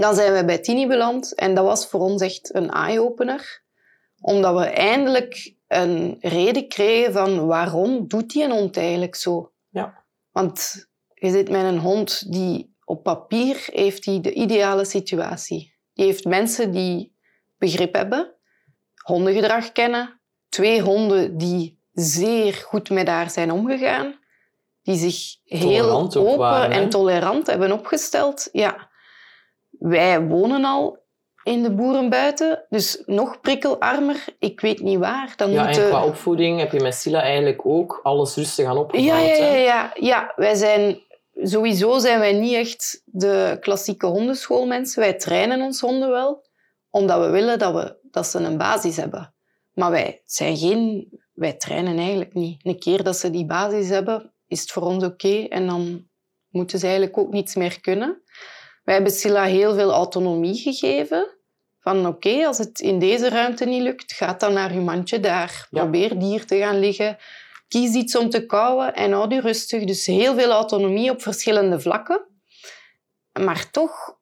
Dan 0.00 0.14
zijn 0.14 0.34
we 0.34 0.44
bij 0.44 0.58
Tini 0.58 0.86
beland 0.86 1.34
en 1.34 1.54
dat 1.54 1.64
was 1.64 1.86
voor 1.86 2.00
ons 2.00 2.22
echt 2.22 2.54
een 2.54 2.70
eye-opener. 2.70 3.62
Omdat 4.20 4.58
we 4.58 4.64
eindelijk 4.64 5.54
een 5.66 6.16
reden 6.20 6.68
kregen 6.68 7.12
van 7.12 7.46
waarom 7.46 8.08
doet 8.08 8.30
die 8.30 8.44
een 8.44 8.50
hond 8.50 8.76
eigenlijk 8.76 9.14
zo? 9.14 9.52
Ja. 9.68 10.04
Want 10.32 10.86
je 11.14 11.30
zit 11.30 11.50
met 11.50 11.64
een 11.64 11.78
hond 11.78 12.32
die 12.32 12.76
op 12.84 13.02
papier 13.02 13.68
heeft 13.72 14.04
hij 14.04 14.20
de 14.20 14.32
ideale 14.32 14.84
situatie. 14.84 15.74
Die 15.94 16.04
heeft 16.04 16.24
mensen 16.24 16.70
die 16.70 17.14
begrip 17.56 17.94
hebben, 17.94 18.34
hondengedrag 19.04 19.72
kennen, 19.72 20.20
twee 20.48 20.80
honden 20.80 21.36
die 21.36 21.78
zeer 21.92 22.54
goed 22.54 22.90
met 22.90 23.08
haar 23.08 23.30
zijn 23.30 23.52
omgegaan, 23.52 24.18
die 24.82 24.96
zich 24.96 25.36
heel 25.44 25.90
open 25.90 26.70
en 26.70 26.88
tolerant 26.88 27.46
hebben 27.46 27.72
opgesteld. 27.72 28.48
Ja, 28.52 28.87
wij 29.78 30.20
wonen 30.20 30.64
al 30.64 31.06
in 31.42 31.62
de 31.62 31.74
boeren 31.74 32.08
buiten, 32.08 32.64
dus 32.68 33.02
nog 33.06 33.40
prikkelarmer, 33.40 34.24
ik 34.38 34.60
weet 34.60 34.80
niet 34.80 34.98
waar. 34.98 35.32
Dan 35.36 35.50
ja, 35.50 35.64
moeten... 35.64 35.82
en 35.82 35.88
qua 35.88 36.04
opvoeding 36.04 36.58
heb 36.58 36.72
je 36.72 36.80
met 36.80 36.94
Silla 36.94 37.22
eigenlijk 37.22 37.66
ook 37.66 38.00
alles 38.02 38.36
rustig 38.36 38.66
aan 38.66 38.78
opgebouwd. 38.78 39.08
Ja, 39.08 39.18
ja, 39.18 39.44
ja, 39.44 39.54
ja, 39.54 39.90
ja. 39.94 40.32
wij 40.36 40.54
zijn 40.54 41.06
sowieso 41.42 41.98
zijn 41.98 42.18
wij 42.18 42.32
niet 42.32 42.54
echt 42.54 43.02
de 43.04 43.56
klassieke 43.60 44.06
hondenschoolmensen. 44.06 45.00
Wij 45.00 45.14
trainen 45.14 45.60
ons 45.60 45.80
honden 45.80 46.10
wel, 46.10 46.46
omdat 46.90 47.20
we 47.20 47.30
willen 47.30 47.58
dat, 47.58 47.74
we, 47.74 47.98
dat 48.10 48.26
ze 48.26 48.38
een 48.38 48.58
basis 48.58 48.96
hebben. 48.96 49.34
Maar 49.72 49.90
wij, 49.90 50.22
zijn 50.24 50.56
geen, 50.56 51.08
wij 51.32 51.52
trainen 51.52 51.98
eigenlijk 51.98 52.34
niet. 52.34 52.66
Een 52.66 52.78
keer 52.78 53.02
dat 53.02 53.16
ze 53.16 53.30
die 53.30 53.46
basis 53.46 53.88
hebben, 53.88 54.32
is 54.46 54.60
het 54.60 54.70
voor 54.70 54.82
ons 54.82 55.04
oké. 55.04 55.46
en 55.48 55.66
dan 55.66 56.06
moeten 56.48 56.78
ze 56.78 56.86
eigenlijk 56.86 57.18
ook 57.18 57.32
niets 57.32 57.54
meer 57.54 57.80
kunnen. 57.80 58.22
Wij 58.88 58.96
hebben 58.96 59.14
Silla 59.14 59.44
heel 59.44 59.74
veel 59.74 59.92
autonomie 59.92 60.54
gegeven. 60.54 61.36
Van 61.80 62.06
oké, 62.06 62.46
als 62.46 62.58
het 62.58 62.80
in 62.80 62.98
deze 62.98 63.28
ruimte 63.28 63.64
niet 63.64 63.82
lukt, 63.82 64.12
ga 64.12 64.32
dan 64.32 64.52
naar 64.52 64.72
je 64.72 64.80
mandje 64.80 65.20
daar. 65.20 65.66
Ja. 65.70 65.80
Probeer 65.80 66.18
dier 66.18 66.46
te 66.46 66.56
gaan 66.56 66.78
liggen. 66.78 67.16
Kies 67.68 67.94
iets 67.94 68.16
om 68.16 68.30
te 68.30 68.46
kauwen 68.46 68.94
en 68.94 69.12
houd 69.12 69.32
je 69.32 69.40
rustig. 69.40 69.84
Dus 69.84 70.06
heel 70.06 70.34
veel 70.34 70.50
autonomie 70.50 71.10
op 71.10 71.22
verschillende 71.22 71.80
vlakken. 71.80 72.26
Maar 73.40 73.70
toch, 73.70 74.18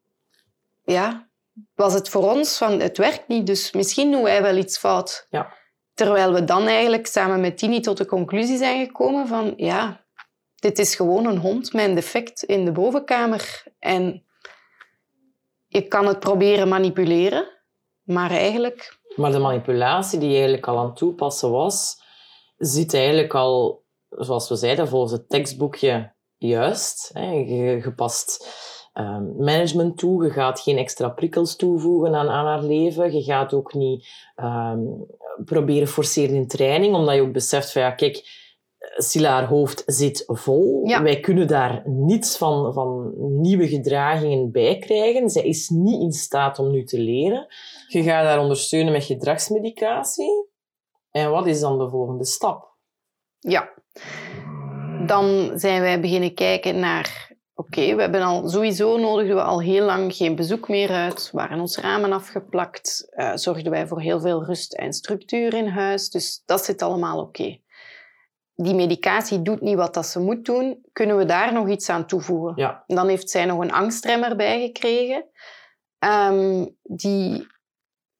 ja, 0.84 1.28
was 1.74 1.94
het 1.94 2.08
voor 2.08 2.30
ons 2.32 2.56
van 2.56 2.80
het 2.80 2.98
werkt 2.98 3.28
niet, 3.28 3.46
dus 3.46 3.72
misschien 3.72 4.10
doen 4.10 4.22
wij 4.22 4.42
wel 4.42 4.56
iets 4.56 4.78
fout. 4.78 5.26
Ja. 5.30 5.52
Terwijl 5.94 6.32
we 6.32 6.44
dan 6.44 6.66
eigenlijk 6.66 7.06
samen 7.06 7.40
met 7.40 7.58
Tini 7.58 7.80
tot 7.80 7.96
de 7.96 8.06
conclusie 8.06 8.56
zijn 8.56 8.86
gekomen 8.86 9.26
van 9.26 9.54
ja, 9.56 10.04
dit 10.54 10.78
is 10.78 10.94
gewoon 10.94 11.26
een 11.26 11.38
hond 11.38 11.72
met 11.72 11.84
een 11.84 11.94
defect 11.94 12.42
in 12.42 12.64
de 12.64 12.72
bovenkamer. 12.72 13.64
En 13.78 14.25
je 15.66 15.88
kan 15.88 16.06
het 16.06 16.20
proberen 16.20 16.68
manipuleren, 16.68 17.48
maar 18.02 18.30
eigenlijk 18.30 18.98
Maar 19.16 19.32
de 19.32 19.38
manipulatie 19.38 20.18
die 20.18 20.28
je 20.28 20.34
eigenlijk 20.34 20.66
al 20.66 20.78
aan 20.78 20.86
het 20.86 20.96
toepassen 20.96 21.50
was, 21.50 22.02
zit 22.56 22.94
eigenlijk 22.94 23.34
al, 23.34 23.84
zoals 24.08 24.48
we 24.48 24.56
zeiden, 24.56 24.88
volgens 24.88 25.12
het 25.12 25.28
tekstboekje 25.28 26.14
juist. 26.36 27.10
Hè. 27.12 27.30
Je, 27.30 27.92
past 27.96 28.48
ehm, 28.92 29.36
management 29.36 29.98
toe, 29.98 30.24
je 30.24 30.30
gaat 30.30 30.60
geen 30.60 30.78
extra 30.78 31.08
prikkels 31.08 31.56
toevoegen 31.56 32.14
aan, 32.14 32.28
aan 32.28 32.46
haar 32.46 32.62
leven. 32.62 33.14
Je 33.14 33.22
gaat 33.22 33.54
ook 33.54 33.74
niet 33.74 34.08
ehm, 34.34 34.80
proberen 35.44 35.88
forceren 35.88 36.34
in 36.36 36.48
training, 36.48 36.94
omdat 36.94 37.14
je 37.14 37.20
ook 37.20 37.32
beseft 37.32 37.72
van 37.72 37.82
ja, 37.82 37.90
kijk, 37.90 38.45
Silla, 38.96 39.30
haar 39.30 39.46
hoofd 39.46 39.82
zit 39.86 40.22
vol. 40.26 40.86
Ja. 40.86 41.02
Wij 41.02 41.20
kunnen 41.20 41.46
daar 41.46 41.82
niets 41.84 42.36
van, 42.36 42.72
van 42.72 43.12
nieuwe 43.40 43.68
gedragingen 43.68 44.50
bij 44.50 44.78
krijgen. 44.78 45.30
Zij 45.30 45.42
is 45.42 45.68
niet 45.68 46.00
in 46.00 46.12
staat 46.12 46.58
om 46.58 46.70
nu 46.70 46.84
te 46.84 46.98
leren. 46.98 47.46
Je 47.88 48.02
gaat 48.02 48.24
haar 48.24 48.40
ondersteunen 48.40 48.92
met 48.92 49.04
gedragsmedicatie. 49.04 50.48
En 51.10 51.30
wat 51.30 51.46
is 51.46 51.60
dan 51.60 51.78
de 51.78 51.88
volgende 51.88 52.24
stap? 52.24 52.74
Ja. 53.38 53.68
Dan 55.06 55.52
zijn 55.54 55.80
wij 55.80 56.00
beginnen 56.00 56.34
kijken 56.34 56.78
naar... 56.80 57.34
Oké, 57.54 57.94
we 57.94 58.00
hebben 58.00 58.22
al 58.22 58.48
sowieso 58.48 58.98
nodigden 58.98 59.36
we 59.36 59.42
al 59.42 59.60
heel 59.60 59.84
lang 59.84 60.14
geen 60.14 60.34
bezoek 60.36 60.68
meer 60.68 60.90
uit. 60.90 61.28
Waren 61.32 61.60
onze 61.60 61.80
ramen 61.80 62.12
afgeplakt. 62.12 63.06
eh, 63.10 63.34
zorgden 63.34 63.72
wij 63.72 63.86
voor 63.86 64.00
heel 64.00 64.20
veel 64.20 64.44
rust 64.44 64.74
en 64.74 64.92
structuur 64.92 65.54
in 65.54 65.66
huis. 65.66 66.10
Dus 66.10 66.42
dat 66.44 66.64
zit 66.64 66.82
allemaal 66.82 67.20
oké. 67.20 67.58
Die 68.58 68.74
medicatie 68.74 69.42
doet 69.42 69.60
niet 69.60 69.74
wat 69.76 69.94
dat 69.94 70.06
ze 70.06 70.20
moet 70.20 70.44
doen. 70.44 70.84
Kunnen 70.92 71.16
we 71.16 71.24
daar 71.24 71.52
nog 71.52 71.68
iets 71.68 71.88
aan 71.88 72.06
toevoegen? 72.06 72.52
Ja, 72.56 72.84
Dan 72.86 73.08
heeft 73.08 73.30
zij 73.30 73.44
nog 73.44 73.60
een 73.60 73.72
angstremmer 73.72 74.36
bijgekregen, 74.36 75.24
ehm, 75.98 76.66
die, 76.82 77.46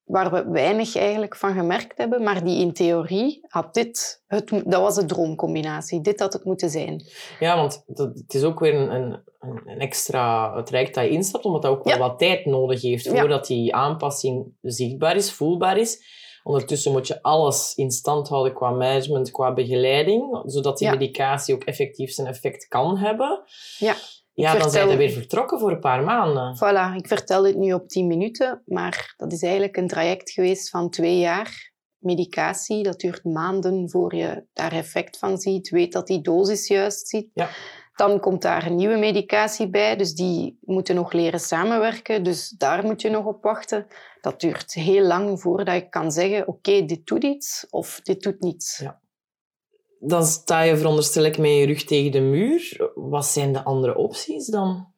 waar 0.04 0.30
we 0.32 0.50
weinig 0.50 0.96
eigenlijk 0.96 1.36
van 1.36 1.52
gemerkt 1.54 1.98
hebben, 1.98 2.22
maar 2.22 2.44
die 2.44 2.60
in 2.60 2.72
theorie 2.72 3.40
had 3.48 3.74
dit, 3.74 4.22
het, 4.26 4.48
dat 4.48 4.80
was 4.80 4.94
de 4.94 5.04
droomcombinatie. 5.04 6.00
Dit 6.00 6.20
had 6.20 6.32
het 6.32 6.44
moeten 6.44 6.70
zijn. 6.70 7.02
ja 7.40 7.56
want 7.56 7.82
dat, 7.86 8.14
het 8.18 8.34
is 8.34 8.42
ook 8.42 8.60
weer 8.60 8.74
een, 8.74 8.90
een, 8.94 9.22
een 9.64 9.78
extra 9.78 10.62
traject 10.62 10.94
dat 10.94 11.04
je 11.04 11.10
instapt, 11.10 11.44
omdat 11.44 11.62
dat 11.62 11.70
ook 11.70 11.84
wel 11.84 11.92
Ja. 11.94 11.98
wat 12.00 12.18
tijd 12.18 12.44
nodig 12.46 12.82
heeft 12.82 13.04
Ja. 13.04 13.10
voordat 13.20 13.46
die 13.46 13.74
aanpassing 13.74 14.46
zichtbaar 14.62 15.16
is, 15.16 15.32
voelbaar 15.32 15.76
is. 15.78 16.24
Ondertussen 16.46 16.92
moet 16.92 17.06
je 17.06 17.22
alles 17.22 17.72
in 17.74 17.90
stand 17.90 18.28
houden 18.28 18.54
qua 18.54 18.70
management, 18.70 19.30
qua 19.30 19.54
begeleiding, 19.54 20.42
zodat 20.44 20.78
die 20.78 20.86
Ja. 20.88 20.92
medicatie 20.92 21.54
ook 21.54 21.64
effectief 21.64 22.10
zijn 22.12 22.26
effect 22.26 22.66
kan 22.68 22.96
hebben. 22.98 23.42
Ja, 23.78 23.94
Ja, 24.32 24.42
dan 24.44 24.52
vertel- 24.52 24.70
zijn 24.70 24.88
we 24.88 24.96
weer 24.96 25.10
vertrokken 25.10 25.58
voor 25.58 25.70
een 25.70 25.80
paar 25.80 26.02
maanden. 26.04 26.56
Voilà, 26.56 26.96
ik 26.96 27.06
vertel 27.06 27.42
dit 27.42 27.56
nu 27.56 27.72
op 27.72 27.88
10 27.88 28.06
minuten, 28.06 28.62
maar 28.66 29.14
dat 29.16 29.32
is 29.32 29.42
eigenlijk 29.42 29.76
een 29.76 29.88
traject 29.88 30.30
geweest 30.30 30.70
van 30.70 30.90
twee 30.90 31.18
jaar. 31.18 31.72
Medicatie, 31.98 32.82
dat 32.82 33.00
duurt 33.00 33.24
maanden 33.24 33.90
voor 33.90 34.14
je 34.14 34.44
daar 34.52 34.72
effect 34.72 35.18
van 35.18 35.38
ziet, 35.38 35.68
weet 35.68 35.92
dat 35.92 36.06
die 36.06 36.20
dosis 36.20 36.68
juist 36.68 37.08
zit. 37.08 37.26
Ja. 37.34 37.48
Dan 37.96 38.20
komt 38.20 38.42
daar 38.42 38.66
een 38.66 38.76
nieuwe 38.76 38.96
medicatie 38.96 39.68
bij, 39.68 39.96
dus 39.96 40.14
die 40.14 40.58
moeten 40.60 40.94
nog 40.94 41.12
leren 41.12 41.40
samenwerken. 41.40 42.22
Dus 42.22 42.48
daar 42.48 42.84
moet 42.84 43.02
je 43.02 43.10
nog 43.10 43.24
op 43.24 43.42
wachten. 43.42 43.86
Dat 44.20 44.40
duurt 44.40 44.74
heel 44.74 45.06
lang 45.06 45.40
voordat 45.40 45.74
je 45.74 45.88
kan 45.88 46.12
zeggen, 46.12 46.48
oké, 46.48 46.84
dit 46.84 47.06
doet 47.06 47.24
iets 47.24 47.66
of 47.70 48.00
dit 48.02 48.22
doet 48.22 48.40
niets. 48.40 48.78
Ja. 48.78 49.00
Dan 49.98 50.24
sta 50.24 50.60
je 50.60 50.76
veronderstel 50.76 51.24
ik 51.24 51.38
met 51.38 51.50
je 51.50 51.66
rug 51.66 51.84
tegen 51.84 52.12
de 52.12 52.20
muur. 52.20 52.90
Wat 52.94 53.26
zijn 53.26 53.52
de 53.52 53.64
andere 53.64 53.96
opties 53.96 54.46
dan? 54.46 54.92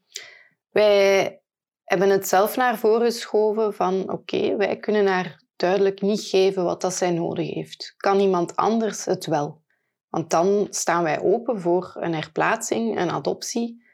Wij 0.71 1.41
hebben 1.85 2.11
het 2.11 2.29
zelf 2.29 2.57
naar 2.57 2.79
voren 2.79 3.07
geschoven 3.07 3.75
van 3.75 4.13
oké, 4.13 4.57
wij 4.57 4.77
kunnen 4.77 5.07
haar 5.07 5.43
duidelijk 5.57 6.01
niet 6.01 6.21
geven 6.21 6.65
wat 6.65 6.81
dat 6.81 6.95
zij 6.95 7.11
nodig 7.11 7.55
heeft. 7.55 7.95
Kan 7.97 8.21
iemand 8.21 8.57
anders 8.57 9.05
het 9.05 9.27
wel? 9.27 9.61
Want 10.09 10.31
dan 10.31 10.67
staan 10.71 11.03
wij 11.03 11.21
open 11.21 11.61
voor 11.61 11.97
een 11.99 12.15
herplaatsing, 12.15 13.01
een 13.01 13.11
adoptie. 13.11 13.87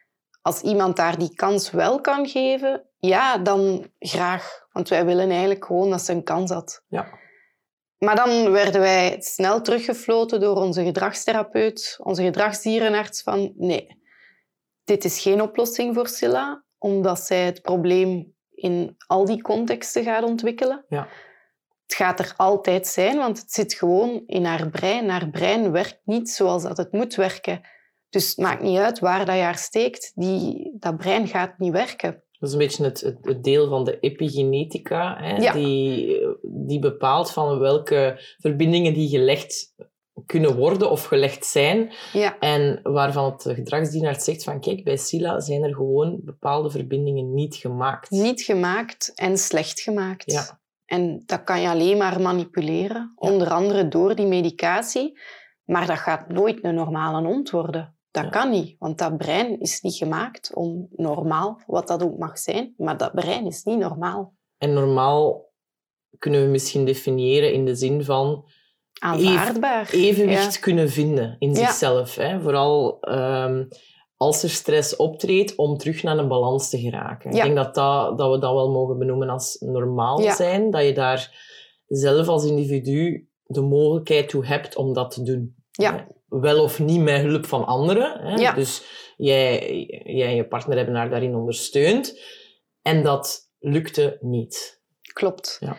Als 0.43 0.61
iemand 0.61 0.97
daar 0.97 1.19
die 1.19 1.35
kans 1.35 1.71
wel 1.71 2.01
kan 2.01 2.27
geven, 2.27 2.89
ja, 2.99 3.39
dan 3.39 3.91
graag. 3.99 4.67
Want 4.73 4.89
wij 4.89 5.05
willen 5.05 5.31
eigenlijk 5.31 5.65
gewoon 5.65 5.91
dat 5.91 6.03
ze 6.03 6.13
een 6.13 6.25
kans 6.25 6.51
had. 6.51 6.85
Ja. 6.89 7.23
Maar 7.99 8.17
dan 8.17 8.51
werden 8.51 8.81
wij 8.81 9.17
snel 9.21 9.61
teruggefloten 9.61 10.41
door 10.41 10.57
onze 10.57 10.85
gedragstherapeut, 10.85 11.97
onze 12.03 12.23
gedragsdierenarts, 12.23 13.23
van 13.23 13.53
nee, 13.57 14.03
dit 14.85 15.05
is 15.05 15.21
geen 15.21 15.43
oplossing 15.43 15.95
voor 15.95 16.09
Silla, 16.09 16.65
omdat 16.79 17.21
zij 17.21 17.45
het 17.45 17.63
probleem 17.63 18.35
in 18.51 18.95
al 19.07 19.25
die 19.25 19.43
contexten 19.43 20.05
gaat 20.05 20.25
ontwikkelen. 20.25 20.85
Ja. 20.89 21.09
Het 21.95 22.03
gaat 22.03 22.19
er 22.19 22.35
altijd 22.37 22.87
zijn, 22.87 23.17
want 23.17 23.39
het 23.39 23.53
zit 23.53 23.75
gewoon 23.75 24.23
in 24.27 24.45
haar 24.45 24.71
brein. 24.71 25.09
Haar 25.09 25.31
brein 25.31 25.71
werkt 25.73 26.01
niet 26.05 26.31
zoals 26.31 26.63
dat 26.63 26.77
het 26.77 26.93
moet 26.93 27.15
werken. 27.15 27.61
Dus 28.09 28.29
het 28.29 28.37
maakt 28.37 28.63
niet 28.63 28.79
uit 28.79 28.99
waar 28.99 29.27
dat 29.27 29.35
je 29.35 29.41
haar 29.41 29.59
steekt, 29.59 30.13
die, 30.15 30.73
dat 30.79 30.97
brein 30.97 31.29
gaat 31.29 31.59
niet 31.59 31.73
werken. 31.73 32.23
Dat 32.39 32.49
is 32.49 32.53
een 32.53 32.59
beetje 32.59 32.85
het, 32.85 33.01
het, 33.01 33.19
het 33.23 33.45
deel 33.45 33.69
van 33.69 33.85
de 33.85 33.99
epigenetica, 34.01 35.17
hè, 35.21 35.37
Ja. 35.37 35.53
die, 35.53 36.19
die 36.43 36.79
bepaalt 36.79 37.31
van 37.31 37.59
welke 37.59 38.21
verbindingen 38.39 38.95
die 38.95 39.09
gelegd 39.09 39.75
kunnen 40.27 40.57
worden 40.57 40.91
of 40.91 41.05
gelegd 41.05 41.47
zijn. 41.47 41.93
Ja, 42.13 42.39
En 42.39 42.81
waarvan 42.83 43.33
het 43.33 43.43
gedragsdienaar 43.43 44.21
zegt 44.21 44.45
van 44.45 44.61
kijk, 44.61 44.85
bij 44.85 44.97
Sila 44.97 45.41
zijn 45.41 45.63
er 45.63 45.75
gewoon 45.75 46.21
bepaalde 46.25 46.71
verbindingen 46.71 47.35
niet 47.35 47.55
gemaakt. 47.55 48.11
niet 48.11 48.43
gemaakt 48.43 49.13
en 49.15 49.39
slecht 49.39 49.81
gemaakt. 49.81 50.33
Ja. 50.33 50.63
En 50.95 51.23
dat 51.27 51.45
kan 51.45 51.61
je 51.61 51.69
alleen 51.69 51.97
maar 51.97 52.21
manipuleren, 52.21 53.13
onder 53.17 53.51
andere 53.51 53.89
door 53.89 54.15
die 54.15 54.27
medicatie. 54.27 55.19
Maar 55.65 55.87
dat 55.87 55.99
gaat 55.99 56.29
nooit 56.29 56.65
een 56.65 56.75
normale 56.75 57.27
hond 57.27 57.51
worden. 57.51 57.97
Dat 58.11 58.25
Ja. 58.25 58.31
kan 58.31 58.51
niet, 58.51 58.77
want 58.79 58.99
dat 58.99 59.17
brein 59.17 59.61
is 59.61 59.81
niet 59.81 59.95
gemaakt 59.95 60.55
om 60.55 60.89
normaal, 60.91 61.61
wat 61.67 61.89
dat 61.89 62.03
ook 62.03 62.19
mag 62.19 62.39
zijn, 62.39 62.75
maar 62.77 62.97
dat 62.97 63.13
brein 63.15 63.47
is 63.47 63.63
niet 63.65 63.79
normaal. 63.79 64.35
En 64.59 64.73
normaal 64.73 65.53
kunnen 66.19 66.43
we 66.43 66.49
misschien 66.49 66.85
definiëren 66.85 67.53
in 67.53 67.65
de 67.65 67.75
zin 67.75 68.05
van 68.05 68.45
Aanvaardbaar. 68.99 69.89
evenwicht 69.91 70.55
Ja. 70.55 70.61
kunnen 70.61 70.91
vinden 70.91 71.37
in 71.39 71.49
Ja. 71.55 71.55
zichzelf. 71.57 72.15
Hè? 72.15 72.41
Vooral 72.41 73.01
ehm, 73.01 73.65
als 74.17 74.43
er 74.43 74.51
stress 74.51 74.97
optreedt, 74.97 75.55
om 75.57 75.77
terug 75.77 76.03
naar 76.03 76.19
een 76.19 76.29
balans 76.29 76.71
te 76.71 76.79
geraken. 76.79 77.31
Ja. 77.31 77.37
Ik 77.37 77.43
denk 77.43 77.57
dat, 77.57 77.75
dat, 77.75 78.19
dat 78.19 78.31
we 78.31 78.39
dat 78.39 78.53
wel 78.53 78.71
mogen 78.71 78.99
benoemen 78.99 79.29
als 79.29 79.57
normaal 79.61 80.21
Ja. 80.21 80.35
zijn. 80.35 80.71
Dat 80.71 80.85
je 80.85 80.93
daar 80.93 81.43
zelf 81.87 82.29
als 82.29 82.45
individu 82.45 83.29
de 83.45 83.61
mogelijkheid 83.61 84.29
toe 84.29 84.47
hebt 84.47 84.77
om 84.77 84.93
dat 84.93 85.11
te 85.11 85.23
doen. 85.23 85.55
Ja. 85.71 86.07
Wel 86.29 86.63
of 86.63 86.79
niet 86.79 87.01
met 87.01 87.21
hulp 87.23 87.47
van 87.47 87.67
anderen. 87.67 88.21
Hè? 88.21 88.55
Dus 88.55 88.83
jij, 89.17 89.77
jij 90.05 90.29
en 90.29 90.37
je 90.37 90.49
partner 90.49 90.77
hebben 90.77 90.95
haar 90.95 91.11
daarin 91.11 91.35
ondersteund. 91.35 92.21
En 92.83 93.03
dat 93.03 93.51
lukte 93.59 94.19
niet. 94.21 94.83
Klopt. 95.13 95.57
Ja. 95.61 95.77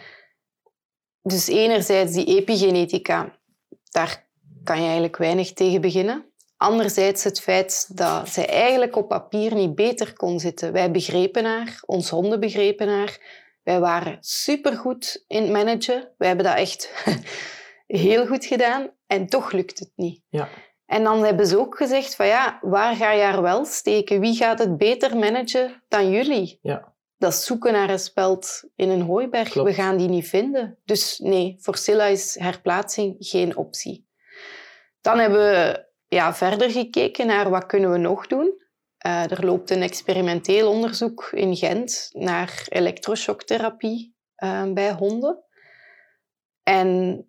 Dus 1.21 1.47
enerzijds 1.47 2.13
die 2.13 2.25
epigenetica, 2.25 3.39
daar 3.89 4.27
kan 4.63 4.77
je 4.77 4.83
eigenlijk 4.83 5.17
weinig 5.17 5.53
tegen 5.53 5.81
beginnen. 5.81 6.25
Anderzijds 6.57 7.23
het 7.23 7.41
feit 7.41 7.97
dat 7.97 8.29
zij 8.29 8.47
eigenlijk 8.47 8.95
op 8.95 9.07
papier 9.07 9.53
niet 9.53 9.75
beter 9.75 10.13
kon 10.13 10.39
zitten. 10.39 10.73
Wij 10.73 10.91
begrepen 10.91 11.45
haar, 11.45 11.79
ons 11.85 12.09
honden 12.09 12.39
begrepen 12.39 12.87
haar. 12.87 13.43
Wij 13.63 13.79
waren 13.79 14.17
supergoed 14.19 15.23
in 15.27 15.41
het 15.41 15.51
managen. 15.51 16.11
Wij 16.17 16.27
hebben 16.27 16.45
dat 16.45 16.55
echt 16.55 17.05
heel 17.87 18.27
goed 18.27 18.45
gedaan 18.45 18.91
en 19.07 19.27
toch 19.27 19.51
lukt 19.51 19.79
het 19.79 19.91
niet. 19.95 20.21
Ja. 20.29 20.49
En 20.85 21.03
dan 21.03 21.23
hebben 21.23 21.47
ze 21.47 21.59
ook 21.59 21.77
gezegd 21.77 22.15
van 22.15 22.27
ja, 22.27 22.59
waar 22.61 22.95
ga 22.95 23.11
je 23.11 23.23
haar 23.23 23.41
wel 23.41 23.65
steken? 23.65 24.19
Wie 24.19 24.35
gaat 24.35 24.59
het 24.59 24.77
beter 24.77 25.17
managen 25.17 25.83
dan 25.87 26.09
jullie? 26.09 26.59
Ja. 26.61 26.93
Dat 27.17 27.33
is 27.33 27.45
zoeken 27.45 27.73
naar 27.73 27.89
een 27.89 27.99
speld 27.99 28.63
in 28.75 28.89
een 28.89 29.01
hooiberg. 29.01 29.49
Klopt. 29.49 29.69
We 29.69 29.75
gaan 29.75 29.97
die 29.97 30.09
niet 30.09 30.27
vinden. 30.27 30.77
Dus 30.83 31.19
nee, 31.19 31.55
voor 31.59 31.77
Silla 31.77 32.05
is 32.05 32.35
herplaatsing 32.39 33.15
geen 33.19 33.57
optie. 33.57 34.07
Dan 35.01 35.19
hebben 35.19 35.39
we 35.39 35.84
ja, 36.07 36.33
verder 36.33 36.71
gekeken 36.71 37.27
naar 37.27 37.49
wat 37.49 37.65
kunnen 37.65 37.91
we 37.91 37.97
nog 37.97 38.27
doen. 38.27 38.63
Eh, 38.97 39.31
er 39.31 39.45
loopt 39.45 39.69
een 39.69 39.81
experimenteel 39.81 40.69
onderzoek 40.69 41.29
in 41.31 41.55
Gent 41.55 42.09
naar 42.11 42.65
elektroshocktherapie 42.69 44.15
eh, 44.35 44.71
bij 44.73 44.91
honden. 44.91 45.43
En 46.63 47.19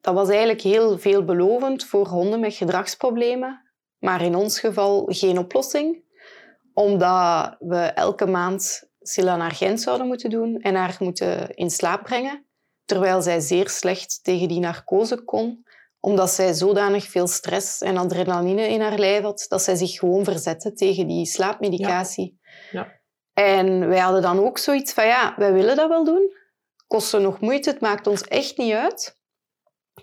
dat 0.00 0.14
was 0.14 0.28
eigenlijk 0.28 0.60
heel 0.60 0.98
veelbelovend 0.98 1.84
voor 1.84 2.06
honden 2.06 2.40
met 2.40 2.54
gedragsproblemen. 2.54 3.62
Maar 3.98 4.22
in 4.22 4.34
ons 4.34 4.60
geval 4.60 5.04
geen 5.08 5.38
oplossing. 5.38 6.02
Omdat 6.74 7.56
we 7.58 7.76
elke 7.76 8.26
maand 8.26 8.88
Silla 9.00 9.36
naar 9.36 9.52
Gent 9.52 9.80
zouden 9.80 10.06
moeten 10.06 10.30
doen 10.30 10.60
en 10.60 10.74
haar 10.74 10.96
moeten 10.98 11.54
in 11.54 11.70
slaap 11.70 12.02
brengen. 12.02 12.46
Terwijl 12.84 13.22
zij 13.22 13.40
zeer 13.40 13.68
slecht 13.68 14.18
tegen 14.22 14.48
die 14.48 14.60
narcose 14.60 15.24
kon 15.24 15.66
omdat 16.00 16.30
zij 16.30 16.52
zodanig 16.52 17.04
veel 17.04 17.26
stress 17.26 17.80
en 17.80 17.96
adrenaline 17.96 18.68
in 18.68 18.80
haar 18.80 18.98
lijf 18.98 19.22
had, 19.22 19.46
dat 19.48 19.62
zij 19.62 19.74
zich 19.74 19.98
gewoon 19.98 20.24
verzette 20.24 20.72
tegen 20.72 21.06
die 21.06 21.26
slaapmedicatie. 21.26 22.38
Ja. 22.70 22.80
Ja. 22.80 22.96
En 23.32 23.88
wij 23.88 23.98
hadden 23.98 24.22
dan 24.22 24.40
ook 24.44 24.58
zoiets 24.58 24.92
van, 24.92 25.06
ja, 25.06 25.34
wij 25.36 25.52
willen 25.52 25.76
dat 25.76 25.88
wel 25.88 26.04
doen. 26.04 26.32
Kosten 26.86 27.22
nog 27.22 27.40
moeite, 27.40 27.70
het 27.70 27.80
maakt 27.80 28.06
ons 28.06 28.22
echt 28.22 28.56
niet 28.56 28.72
uit. 28.72 29.16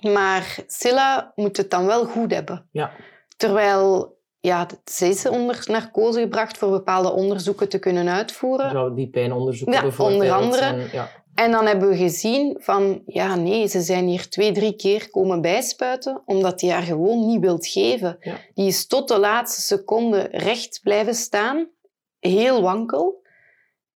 Maar 0.01 0.57
Silla 0.67 1.31
moet 1.35 1.57
het 1.57 1.69
dan 1.69 1.85
wel 1.85 2.05
goed 2.05 2.31
hebben. 2.33 2.69
Ja. 2.71 2.91
Terwijl, 3.37 4.17
ja, 4.39 4.67
zij 4.83 5.09
is 5.09 5.27
onder 5.27 5.63
narcose 5.65 6.19
gebracht 6.19 6.57
voor 6.57 6.69
bepaalde 6.69 7.11
onderzoeken 7.11 7.69
te 7.69 7.79
kunnen 7.79 8.09
uitvoeren. 8.09 8.71
Zo 8.71 8.93
die 8.93 9.09
pijnonderzoeken 9.09 9.75
Ja, 9.75 9.81
bijvoorbeeld. 9.81 10.21
onder 10.21 10.35
andere. 10.35 10.61
En, 10.61 10.89
ja. 10.91 11.09
En 11.35 11.51
dan 11.51 11.65
hebben 11.65 11.89
we 11.89 11.95
gezien 11.97 12.57
van, 12.59 13.01
ja 13.05 13.35
nee, 13.35 13.67
ze 13.67 13.81
zijn 13.81 14.07
hier 14.07 14.29
twee, 14.29 14.51
drie 14.51 14.75
keer 14.75 15.09
komen 15.09 15.41
bijspuiten, 15.41 16.21
omdat 16.25 16.61
hij 16.61 16.69
haar 16.69 16.81
gewoon 16.83 17.27
niet 17.27 17.39
wilt 17.41 17.67
geven. 17.67 18.17
Ja. 18.19 18.37
Die 18.53 18.67
is 18.67 18.87
tot 18.87 19.07
de 19.07 19.19
laatste 19.19 19.61
seconde 19.61 20.19
recht 20.31 20.79
blijven 20.83 21.13
staan, 21.15 21.69
heel 22.19 22.61
wankel, 22.61 23.23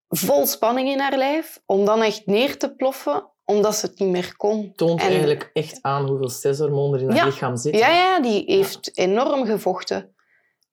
vol 0.09 0.47
spanning 0.47 0.88
in 0.88 0.99
haar 1.00 1.16
lijf, 1.16 1.61
om 1.66 1.85
dan 1.85 2.02
echt 2.02 2.26
neer 2.26 2.59
te 2.59 2.75
ploffen, 2.75 3.26
omdat 3.45 3.76
ze 3.76 3.87
het 3.87 3.99
niet 3.99 4.09
meer 4.09 4.37
kon. 4.37 4.73
Toont 4.76 5.00
En- 5.00 5.07
eigenlijk 5.07 5.50
echt 5.52 5.78
aan 5.83 6.07
hoeveel 6.09 6.28
stresshormoon 6.30 6.95
er 6.95 7.00
in 7.00 7.07
haar 7.09 7.16
Ja. 7.16 7.25
lichaam 7.25 7.57
zit. 7.57 7.78
Ja, 7.78 7.88
ja, 7.90 8.21
die 8.21 8.42
heeft 8.47 8.90
enorm 8.99 9.47
gevochten. 9.47 10.14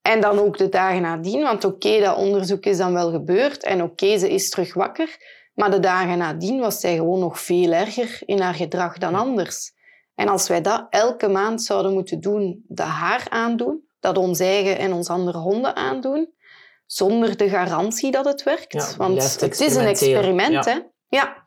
En 0.01 0.21
dan 0.21 0.39
ook 0.39 0.57
de 0.57 0.69
dagen 0.69 1.01
nadien, 1.01 1.41
want 1.41 1.63
oké, 1.63 1.99
dat 1.99 2.17
onderzoek 2.17 2.65
is 2.65 2.77
dan 2.77 2.93
wel 2.93 3.11
gebeurd 3.11 3.63
en 3.63 3.83
oké, 3.83 4.17
ze 4.17 4.29
is 4.29 4.49
terug 4.49 4.73
wakker. 4.73 5.17
Maar 5.55 5.71
de 5.71 5.79
dagen 5.79 6.17
nadien 6.17 6.59
was 6.59 6.79
zij 6.79 6.95
gewoon 6.95 7.19
nog 7.19 7.39
veel 7.39 7.71
erger 7.71 8.21
in 8.25 8.39
haar 8.39 8.53
gedrag 8.53 8.97
dan 8.97 9.15
anders. 9.15 9.73
En 10.15 10.27
als 10.27 10.47
wij 10.47 10.61
dat 10.61 10.87
elke 10.89 11.27
maand 11.27 11.63
zouden 11.63 11.93
moeten 11.93 12.19
doen, 12.19 12.63
dat 12.67 12.87
haar 12.87 13.25
aandoen, 13.29 13.87
dat 13.99 14.17
ons 14.17 14.39
eigen 14.39 14.77
en 14.77 14.93
ons 14.93 15.09
andere 15.09 15.37
honden 15.37 15.75
aandoen, 15.75 16.33
zonder 16.85 17.37
de 17.37 17.49
garantie 17.49 18.11
dat 18.11 18.25
het 18.25 18.43
werkt. 18.43 18.73
Ja, 18.73 18.97
want 18.97 19.41
het 19.41 19.59
is 19.59 19.75
een 19.75 19.85
experiment, 19.85 20.51
ja. 20.51 20.63
hè? 20.63 20.79
Ja. 21.07 21.43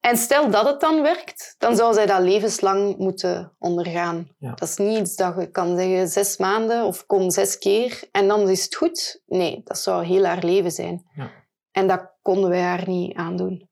En 0.00 0.16
stel 0.16 0.50
dat 0.50 0.66
het 0.66 0.80
dan 0.80 1.02
werkt, 1.02 1.54
dan 1.58 1.76
zou 1.76 1.94
zij 1.94 2.06
dat 2.06 2.20
levenslang 2.20 2.96
moeten 2.96 3.54
ondergaan. 3.58 4.28
Ja. 4.38 4.54
Dat 4.54 4.68
is 4.68 4.76
niet 4.76 4.98
iets 4.98 5.16
dat 5.16 5.34
je 5.38 5.50
kan 5.50 5.76
zeggen 5.76 6.08
zes 6.08 6.36
maanden 6.36 6.84
of 6.84 7.06
kom 7.06 7.30
zes 7.30 7.58
keer 7.58 8.00
en 8.12 8.28
dan 8.28 8.48
is 8.48 8.64
het 8.64 8.74
goed. 8.74 9.22
Nee, 9.26 9.60
dat 9.64 9.78
zou 9.78 10.04
heel 10.04 10.24
haar 10.24 10.44
leven 10.44 10.70
zijn. 10.70 11.06
Ja. 11.14 11.30
En 11.78 11.86
dat 11.86 12.12
konden 12.22 12.50
wij 12.50 12.62
haar 12.62 12.88
niet 12.88 13.16
aandoen. 13.16 13.68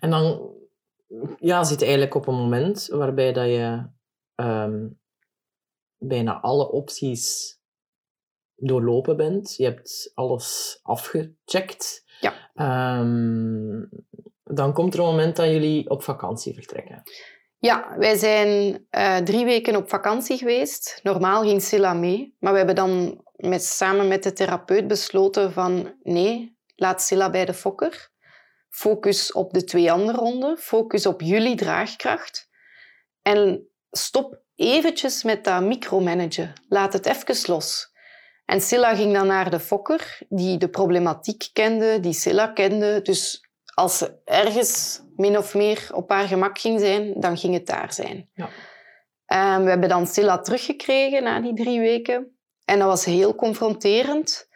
En 0.00 0.10
dan 0.10 0.50
ja, 1.38 1.64
zit 1.64 1.82
eigenlijk 1.82 2.14
op 2.14 2.26
een 2.26 2.34
moment 2.34 2.86
waarbij 2.86 3.32
dat 3.32 3.46
je 3.46 3.86
ehm, 4.34 4.88
bijna 5.98 6.40
alle 6.40 6.70
opties 6.70 7.56
doorlopen 8.54 9.16
bent. 9.16 9.56
Je 9.56 9.64
hebt 9.64 10.10
alles 10.14 10.78
afgecheckt. 10.82 12.04
Ja. 12.20 12.50
Ehm, 12.54 13.84
dan 14.42 14.72
komt 14.72 14.94
er 14.94 15.00
een 15.00 15.06
moment 15.06 15.36
dat 15.36 15.46
jullie 15.46 15.90
op 15.90 16.02
vakantie 16.02 16.54
vertrekken. 16.54 17.02
Ja, 17.62 17.94
wij 17.98 18.16
zijn 18.16 18.86
eh, 18.90 19.16
drie 19.16 19.44
weken 19.44 19.76
op 19.76 19.88
vakantie 19.88 20.38
geweest. 20.38 21.00
Normaal 21.02 21.42
ging 21.42 21.62
Silla 21.62 21.92
mee, 21.92 22.36
maar 22.38 22.52
we 22.52 22.58
hebben 22.58 22.76
dan 22.76 23.24
met, 23.36 23.64
samen 23.64 24.08
met 24.08 24.22
de 24.22 24.32
therapeut 24.32 24.86
besloten 24.86 25.52
van 25.52 25.94
nee, 26.02 26.58
laat 26.76 27.02
Silla 27.02 27.30
bij 27.30 27.44
de 27.44 27.54
fokker. 27.54 28.10
Focus 28.68 29.32
op 29.32 29.52
de 29.52 29.64
twee 29.64 29.92
andere 29.92 30.18
honden. 30.18 30.58
Focus 30.58 31.06
op 31.06 31.20
jullie 31.20 31.56
draagkracht. 31.56 32.48
En 33.22 33.68
stop 33.90 34.42
eventjes 34.54 35.22
met 35.22 35.44
dat 35.44 35.62
micromanagen. 35.62 36.52
Laat 36.68 36.92
het 36.92 37.06
even 37.06 37.36
los. 37.46 37.92
En 38.44 38.60
Silla 38.60 38.94
ging 38.94 39.14
dan 39.14 39.26
naar 39.26 39.50
de 39.50 39.60
fokker, 39.60 40.18
die 40.28 40.58
de 40.58 40.68
problematiek 40.68 41.48
kende, 41.52 42.00
die 42.00 42.12
Silla 42.12 42.46
kende. 42.46 43.02
Dus 43.02 43.48
als 43.74 43.98
ze 43.98 44.20
ergens 44.24 45.01
min 45.16 45.38
of 45.38 45.54
meer 45.54 45.88
op 45.92 46.10
haar 46.10 46.26
gemak 46.26 46.58
ging 46.58 46.80
zijn, 46.80 47.12
dan 47.20 47.36
ging 47.38 47.54
het 47.54 47.66
daar 47.66 47.92
zijn. 47.92 48.30
Ja. 48.34 48.48
Ehm, 49.26 49.62
we 49.62 49.70
hebben 49.70 49.88
dan 49.88 50.06
Silla 50.06 50.38
teruggekregen 50.38 51.22
na 51.22 51.40
die 51.40 51.54
drie 51.54 51.80
weken. 51.80 52.36
En 52.64 52.78
dat 52.78 52.88
was 52.88 53.04
heel 53.04 53.34
confronterend, 53.34 54.48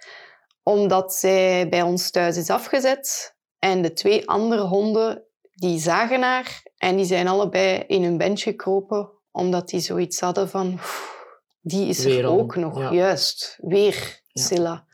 omdat 0.62 1.14
zij 1.14 1.68
bij 1.68 1.82
ons 1.82 2.10
thuis 2.10 2.36
is 2.36 2.50
afgezet. 2.50 3.34
En 3.58 3.82
de 3.82 3.92
twee 3.92 4.28
andere 4.28 4.62
honden, 4.62 5.24
die 5.52 5.78
zagen 5.78 6.22
haar 6.22 6.62
en 6.76 6.96
die 6.96 7.04
zijn 7.04 7.28
allebei 7.28 7.84
in 7.86 8.02
hun 8.02 8.16
bench 8.18 8.40
gekropen, 8.40 9.10
omdat 9.30 9.68
die 9.68 9.80
zoiets 9.80 10.20
hadden 10.20 10.48
van... 10.48 10.72
"Oef, 10.72 11.14
Die 11.60 11.88
is 11.88 12.04
er 12.04 12.26
ook 12.26 12.56
nog, 12.56 12.78
ja. 12.78 12.92
juist. 12.92 13.58
Weer 13.60 14.20
Ja. 14.26 14.42
Silla. 14.42 14.84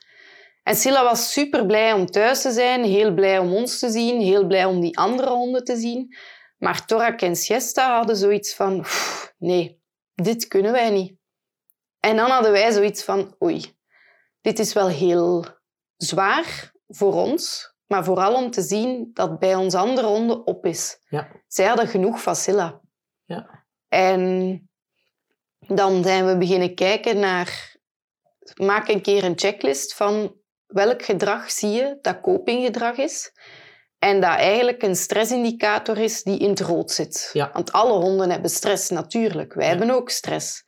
En 0.63 0.75
Silla 0.75 1.03
was 1.03 1.33
super 1.33 1.67
blij 1.67 1.93
om 1.93 2.07
thuis 2.07 2.43
te 2.43 2.51
zijn, 2.51 2.85
heel 2.85 3.15
blij 3.15 3.39
om 3.39 3.53
ons 3.53 3.79
te 3.79 3.91
zien, 3.91 4.21
heel 4.21 4.47
blij 4.47 4.65
om 4.65 4.81
die 4.81 4.99
andere 4.99 5.31
honden 5.31 5.65
te 5.65 5.77
zien. 5.77 6.17
Maar 6.59 6.87
Torak 6.87 7.21
en 7.21 7.37
Siesta 7.37 7.97
hadden 7.97 8.17
zoiets 8.17 8.55
van, 8.55 8.79
"Oef, 8.79 9.35
nee, 9.39 9.83
dit 10.15 10.49
kunnen 10.49 10.73
wij 10.73 10.91
niet. 10.91 11.21
En 12.01 12.17
dan 12.17 12.31
hadden 12.31 12.53
wij 12.53 12.73
zoiets 12.73 13.05
van, 13.05 13.37
oei, 13.43 13.77
dit 14.41 14.59
is 14.59 14.73
wel 14.73 14.89
heel 14.89 15.47
zwaar 15.97 16.73
voor 16.89 17.15
ons, 17.15 17.75
maar 17.87 18.05
vooral 18.05 18.35
om 18.35 18.51
te 18.51 18.63
zien 18.63 19.11
dat 19.13 19.39
bij 19.39 19.55
onze 19.55 19.79
andere 19.79 20.07
honden 20.07 20.47
op 20.47 20.67
is. 20.67 20.99
Ja. 21.09 21.29
Zij 21.47 21.67
hadden 21.67 21.89
genoeg 21.89 22.23
van 22.23 22.37
Silla. 22.37 22.81
Ja. 23.25 23.65
En 23.89 24.71
dan 25.59 26.03
zijn 26.03 26.27
we 26.27 26.39
beginnen 26.39 26.75
kijken 26.75 27.19
naar... 27.19 27.71
Maak 28.55 28.89
een 28.89 29.03
keer 29.03 29.25
een 29.25 29.39
checklist 29.39 29.95
van 29.95 30.37
welk 30.73 31.03
gedrag 31.05 31.51
zie 31.51 31.71
je 31.71 31.99
dat 32.01 32.21
copinggedrag 32.21 32.97
is. 32.97 33.33
En 33.99 34.21
dat 34.21 34.31
eigenlijk 34.37 34.83
een 34.83 34.97
stressindicator 34.97 35.99
is 35.99 36.23
die 36.23 36.39
in 36.39 36.49
het 36.49 36.61
rood 36.61 36.91
zit. 36.91 37.31
Ja. 37.33 37.51
Want 37.53 37.73
alle 37.73 37.93
honden 37.93 38.31
hebben 38.31 38.51
stress, 38.51 38.91
natuurlijk. 38.91 39.55
Wij 39.55 39.65
Ja. 39.65 39.71
hebben 39.77 39.91
ook 39.91 40.11
stress. 40.11 40.65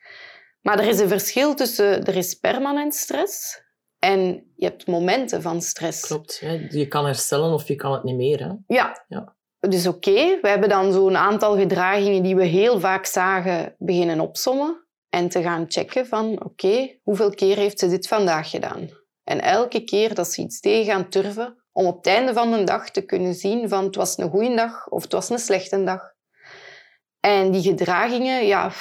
Maar 0.61 0.79
er 0.79 0.89
is 0.89 0.99
een 0.99 1.09
verschil 1.09 1.55
tussen... 1.55 2.05
Er 2.05 2.17
is 2.17 2.35
permanent 2.35 2.95
stress 2.95 3.63
en 3.99 4.53
je 4.57 4.65
hebt 4.67 4.87
momenten 4.87 5.43
van 5.43 5.63
stress. 5.63 6.07
Klopt. 6.07 6.41
Hè? 6.41 6.67
Je 6.71 6.89
kan 6.89 7.05
herstellen 7.05 7.53
of 7.53 7.69
je 7.69 7.75
kan 7.75 7.93
het 7.93 8.03
niet 8.05 8.17
meer. 8.17 8.39
Hè? 8.39 8.53
Ja. 8.75 9.05
Ja. 9.09 9.37
Dus 9.61 9.87
oké, 9.87 10.39
we 10.41 10.49
hebben 10.49 10.69
dan 10.69 10.93
zo'n 10.93 11.17
aantal 11.17 11.57
gedragingen 11.59 12.23
die 12.23 12.37
we 12.37 12.45
heel 12.45 12.81
vaak 12.81 13.07
zagen 13.07 13.75
beginnen 13.79 14.21
opsommen. 14.21 14.87
En 15.09 15.29
te 15.29 15.43
gaan 15.43 15.65
checken 15.69 16.07
van, 16.07 16.45
oké, 16.45 16.99
hoeveel 17.03 17.31
keer 17.31 17.57
heeft 17.57 17.79
ze 17.79 17.89
dit 17.89 18.09
vandaag 18.09 18.51
gedaan? 18.51 18.89
En 19.25 19.41
elke 19.41 19.85
keer 19.85 20.15
dat 20.15 20.33
ze 20.33 20.43
iets 20.43 20.61
tegen 20.61 20.85
gaan 20.85 21.09
turven, 21.09 21.65
om 21.73 21.87
op 21.87 21.97
het 21.97 22.07
einde 22.07 22.33
van 22.33 22.51
de 22.51 22.65
dag 22.65 22.91
te 22.91 23.05
kunnen 23.05 23.35
zien 23.35 23.69
van 23.69 23.85
het 23.85 23.97
was 23.97 24.19
een 24.19 24.31
goede 24.31 24.55
dag 24.55 24.89
of 24.89 25.03
het 25.03 25.13
was 25.13 25.31
een 25.31 25.39
slechte 25.39 25.85
dag. 25.85 26.13
En 27.21 27.51
die 27.51 27.63
gedragingen, 27.63 28.47
ja, 28.47 28.73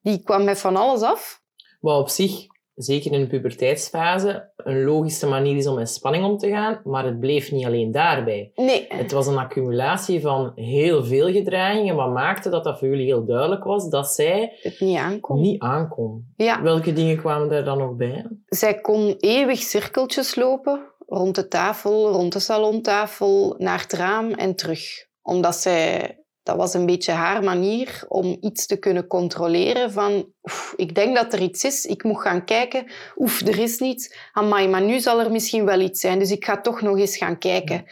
die 0.00 0.22
kwam 0.22 0.44
met 0.44 0.58
van 0.58 0.76
alles 0.76 1.02
af. 1.02 1.42
Wat 1.80 2.00
op 2.00 2.08
zich, 2.08 2.46
zeker 2.82 3.12
in 3.12 3.20
de 3.20 3.26
puberteitsfase, 3.26 4.50
een 4.56 4.84
logische 4.84 5.26
manier 5.26 5.56
is 5.56 5.66
om 5.66 5.74
met 5.74 5.88
spanning 5.90 6.24
om 6.24 6.38
te 6.38 6.48
gaan, 6.48 6.80
maar 6.84 7.04
het 7.04 7.20
bleef 7.20 7.50
niet 7.52 7.66
alleen 7.66 7.92
daarbij. 7.92 8.50
Nee, 8.54 8.86
Het 8.88 9.12
was 9.12 9.26
een 9.26 9.38
accumulatie 9.38 10.20
van 10.20 10.52
heel 10.54 11.04
veel 11.04 11.32
gedragingen, 11.32 11.96
wat 11.96 12.12
maakte 12.12 12.48
dat 12.48 12.64
dat 12.64 12.78
voor 12.78 12.88
jullie 12.88 13.06
heel 13.06 13.24
duidelijk 13.24 13.64
was 13.64 13.88
dat 13.88 14.08
zij 14.08 14.58
het 14.62 14.80
niet 14.80 14.98
aankomt. 14.98 15.40
niet 15.40 15.60
aankon. 15.62 16.24
Ja. 16.36 16.62
Welke 16.62 16.92
dingen 16.92 17.16
kwamen 17.16 17.48
daar 17.48 17.64
dan 17.64 17.78
nog 17.78 17.96
bij? 17.96 18.26
Zij 18.46 18.80
kon 18.80 19.14
eeuwig 19.18 19.58
cirkeltjes 19.58 20.34
lopen 20.34 20.80
rond 21.06 21.34
de 21.34 21.48
tafel, 21.48 22.10
rond 22.10 22.32
de 22.32 22.38
salontafel, 22.38 23.54
naar 23.58 23.80
het 23.80 23.92
raam 23.92 24.30
en 24.30 24.56
terug. 24.56 24.80
Omdat 25.22 25.56
zij, 25.56 26.18
dat 26.42 26.56
was 26.56 26.74
een 26.74 26.86
beetje 26.86 27.12
haar 27.12 27.44
manier 27.44 28.04
om 28.08 28.36
iets 28.40 28.66
te 28.66 28.76
kunnen 28.76 29.06
controleren 29.06 29.92
van 29.92 30.32
oef, 30.42 30.74
ik 30.76 30.94
denk 30.94 31.16
dat 31.16 31.32
er 31.32 31.40
iets 31.40 31.64
is, 31.64 31.84
ik 31.84 32.04
moet 32.04 32.20
gaan 32.20 32.44
kijken. 32.44 32.84
Oef, 33.16 33.40
er 33.40 33.58
is 33.58 33.78
niets. 33.78 34.16
Amai, 34.32 34.68
maar 34.68 34.82
nu 34.82 35.00
zal 35.00 35.20
er 35.20 35.30
misschien 35.30 35.64
wel 35.64 35.80
iets 35.80 36.00
zijn, 36.00 36.18
dus 36.18 36.30
ik 36.30 36.44
ga 36.44 36.60
toch 36.60 36.80
nog 36.80 36.98
eens 36.98 37.16
gaan 37.16 37.38
kijken. 37.38 37.84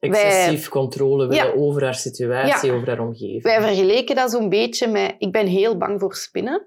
Excessief 0.00 0.68
controle 0.68 1.26
willen 1.26 1.46
Ja. 1.46 1.52
over 1.52 1.84
haar 1.84 1.94
situatie, 1.94 2.72
over 2.72 2.88
haar 2.88 3.00
omgeving. 3.00 3.42
Wij 3.42 3.60
vergeleken 3.60 4.14
dat 4.14 4.30
zo'n 4.30 4.48
beetje 4.48 4.86
met... 4.86 5.14
Ik 5.18 5.32
ben 5.32 5.46
heel 5.46 5.76
bang 5.76 6.00
voor 6.00 6.14
spinnen. 6.14 6.66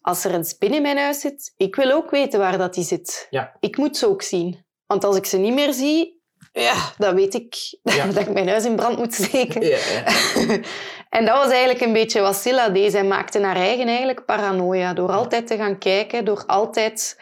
Als 0.00 0.24
er 0.24 0.34
een 0.34 0.44
spin 0.44 0.74
in 0.74 0.82
mijn 0.82 0.98
huis 0.98 1.20
zit, 1.20 1.52
ik 1.56 1.76
wil 1.76 1.90
ook 1.90 2.10
weten 2.10 2.38
waar 2.38 2.58
dat 2.58 2.74
die 2.74 2.84
zit. 2.84 3.26
Ja. 3.30 3.56
Ik 3.60 3.76
moet 3.76 3.96
ze 3.96 4.08
ook 4.08 4.22
zien. 4.22 4.64
Want 4.86 5.04
als 5.04 5.16
ik 5.16 5.26
ze 5.26 5.36
niet 5.38 5.54
meer 5.54 5.72
zie, 5.72 6.17
ja, 6.60 6.92
dat 6.98 7.14
weet 7.14 7.34
ik. 7.34 7.78
Ja. 7.82 8.06
dat 8.12 8.16
ik 8.26 8.32
mijn 8.32 8.48
huis 8.48 8.64
in 8.64 8.76
brand 8.76 8.98
moet 8.98 9.14
steken. 9.14 9.62
Ja, 9.62 9.76
ja. 9.76 10.04
en 11.18 11.24
dat 11.24 11.36
was 11.36 11.50
eigenlijk 11.50 11.80
een 11.80 11.92
beetje 11.92 12.20
wat 12.20 12.36
Silla 12.36 12.68
deed. 12.68 12.90
Zij 12.90 13.04
maakte 13.04 13.42
haar 13.42 13.56
eigen 13.56 13.86
eigenlijk 13.86 14.24
paranoia. 14.24 14.94
Door 14.94 15.12
altijd 15.12 15.46
te 15.46 15.56
gaan 15.56 15.78
kijken, 15.78 16.24
door 16.24 16.44
altijd 16.46 17.20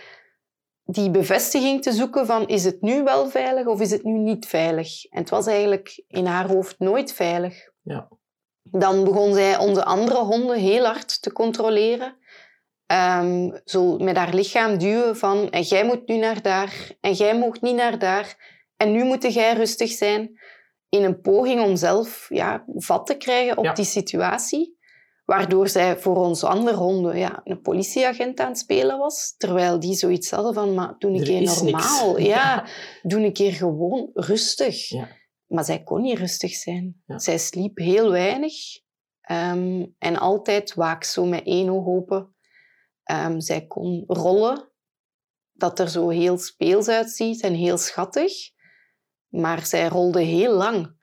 die 0.85 1.11
bevestiging 1.11 1.83
te 1.83 1.93
zoeken 1.93 2.27
van 2.27 2.49
is 2.49 2.65
het 2.65 2.81
nu 2.81 3.03
wel 3.03 3.29
veilig 3.29 3.67
of 3.67 3.81
is 3.81 3.91
het 3.91 4.03
nu 4.03 4.19
niet 4.19 4.47
veilig. 4.47 5.05
En 5.05 5.21
het 5.21 5.31
was 5.31 5.47
eigenlijk 5.47 6.03
in 6.09 6.27
haar 6.27 6.49
hoofd 6.49 6.79
nooit 6.79 7.13
veilig. 7.13 7.71
Ja. 7.83 8.09
Dan 8.63 9.05
begon 9.05 9.35
zij 9.35 9.59
onze 9.59 9.85
andere 9.85 10.19
honden 10.19 10.59
heel 10.59 10.85
hard 10.85 11.23
te 11.23 11.33
controleren. 11.33 12.17
Ehm, 12.87 13.51
zo 13.65 13.99
met 13.99 14.17
haar 14.17 14.35
lichaam 14.35 14.79
duwen 14.79 15.17
van 15.17 15.51
en 15.51 15.63
jij 15.63 15.85
moet 15.85 16.07
nu 16.07 16.17
naar 16.17 16.43
daar 16.43 16.91
en 17.01 17.13
jij 17.13 17.39
mag 17.39 17.61
niet 17.61 17.75
naar 17.75 17.99
daar 17.99 18.56
en 18.77 18.93
nu 18.93 19.05
moet 19.05 19.33
jij 19.33 19.55
rustig 19.55 19.91
zijn 19.91 20.41
in 20.89 21.03
een 21.05 21.21
poging 21.21 21.61
om 21.61 21.77
zelf 21.77 22.27
ja, 22.29 22.65
vat 22.75 23.07
te 23.07 23.15
krijgen 23.17 23.57
op 23.59 23.65
Ja. 23.65 23.73
die 23.75 23.85
situatie. 23.85 24.75
Waardoor 25.25 25.69
zij 25.69 25.99
voor 25.99 26.17
onze 26.17 26.47
andere 26.47 26.77
honden 26.77 27.19
ja, 27.19 27.41
een 27.45 27.61
politieagent 27.61 28.41
aan 28.41 28.49
het 28.49 28.59
spelen 28.59 28.99
was. 28.99 29.35
Terwijl 29.37 29.81
die 29.81 29.95
zoiets 29.95 30.31
hadden 30.31 30.55
van, 30.55 30.75
maar 30.75 30.95
doe 30.99 31.11
een 31.11 31.17
Er 31.21 31.25
keer 31.25 31.43
normaal. 31.43 32.19
Ja, 32.35 32.67
doe 33.03 33.21
een 33.25 33.33
keer 33.33 33.53
gewoon 33.53 34.11
rustig. 34.15 34.89
Ja. 34.89 35.09
Maar 35.47 35.65
zij 35.65 35.83
kon 35.83 36.03
niet 36.03 36.19
rustig 36.19 36.53
zijn. 36.55 37.03
Zij 37.07 37.39
sliep 37.39 37.79
heel 37.79 38.11
weinig. 38.11 38.55
ehm, 39.21 39.87
en 39.99 40.17
altijd 40.17 40.75
waak 40.75 41.05
zo 41.05 41.25
met 41.25 41.45
één 41.47 41.69
oog 41.71 41.87
open. 41.87 42.35
Ehm, 43.03 43.41
zij 43.41 43.67
kon 43.67 44.05
rollen, 44.07 44.73
dat 45.53 45.79
er 45.79 45.89
zo 45.89 46.09
heel 46.09 46.39
speels 46.39 46.89
uitziet 46.89 47.43
en 47.43 47.55
heel 47.55 47.79
schattig. 47.79 48.33
Maar 49.29 49.67
zij 49.67 49.89
rolde 49.89 50.21
heel 50.21 50.53
lang. 50.53 50.95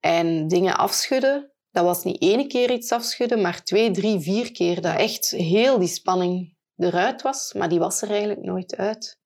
En 0.00 0.48
dingen 0.48 0.76
afschudden, 0.76 1.52
dat 1.70 1.84
was 1.84 2.04
niet 2.04 2.20
één 2.20 2.48
keer 2.48 2.70
iets 2.70 2.92
afschudden, 2.92 3.40
maar 3.40 3.62
twee, 3.62 3.90
drie, 3.90 4.20
vier 4.20 4.52
keer. 4.52 4.80
Dat 4.80 4.96
echt 4.96 5.30
heel 5.30 5.78
die 5.78 5.88
spanning 5.88 6.56
eruit 6.76 7.22
was, 7.22 7.52
maar 7.52 7.68
die 7.68 7.78
was 7.78 8.02
er 8.02 8.10
eigenlijk 8.10 8.42
nooit 8.42 8.76
uit. 8.76 9.20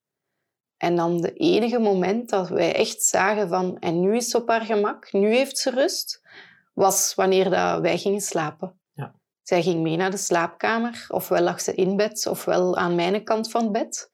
En 0.76 0.96
dan 0.96 1.20
de 1.20 1.32
enige 1.32 1.78
moment 1.78 2.28
dat 2.28 2.48
wij 2.48 2.74
echt 2.74 3.02
zagen 3.02 3.48
van, 3.48 3.78
en 3.78 4.00
nu 4.00 4.16
is 4.16 4.28
ze 4.28 4.36
op 4.36 4.48
haar 4.48 4.64
gemak, 4.64 5.12
nu 5.12 5.34
heeft 5.34 5.58
ze 5.58 5.70
rust, 5.70 6.20
was 6.74 7.14
wanneer 7.14 7.50
dat 7.50 7.80
wij 7.80 7.98
gingen 7.98 8.20
slapen. 8.20 8.80
Ja. 8.92 9.14
Zij 9.42 9.62
ging 9.62 9.82
mee 9.82 9.96
naar 9.96 10.10
de 10.10 10.16
slaapkamer, 10.16 11.06
ofwel 11.08 11.42
lag 11.42 11.60
ze 11.60 11.74
in 11.74 11.96
bed, 11.96 12.26
ofwel 12.26 12.76
aan 12.76 12.94
mijn 12.94 13.24
kant 13.24 13.50
van 13.50 13.72
bed. 13.72 14.11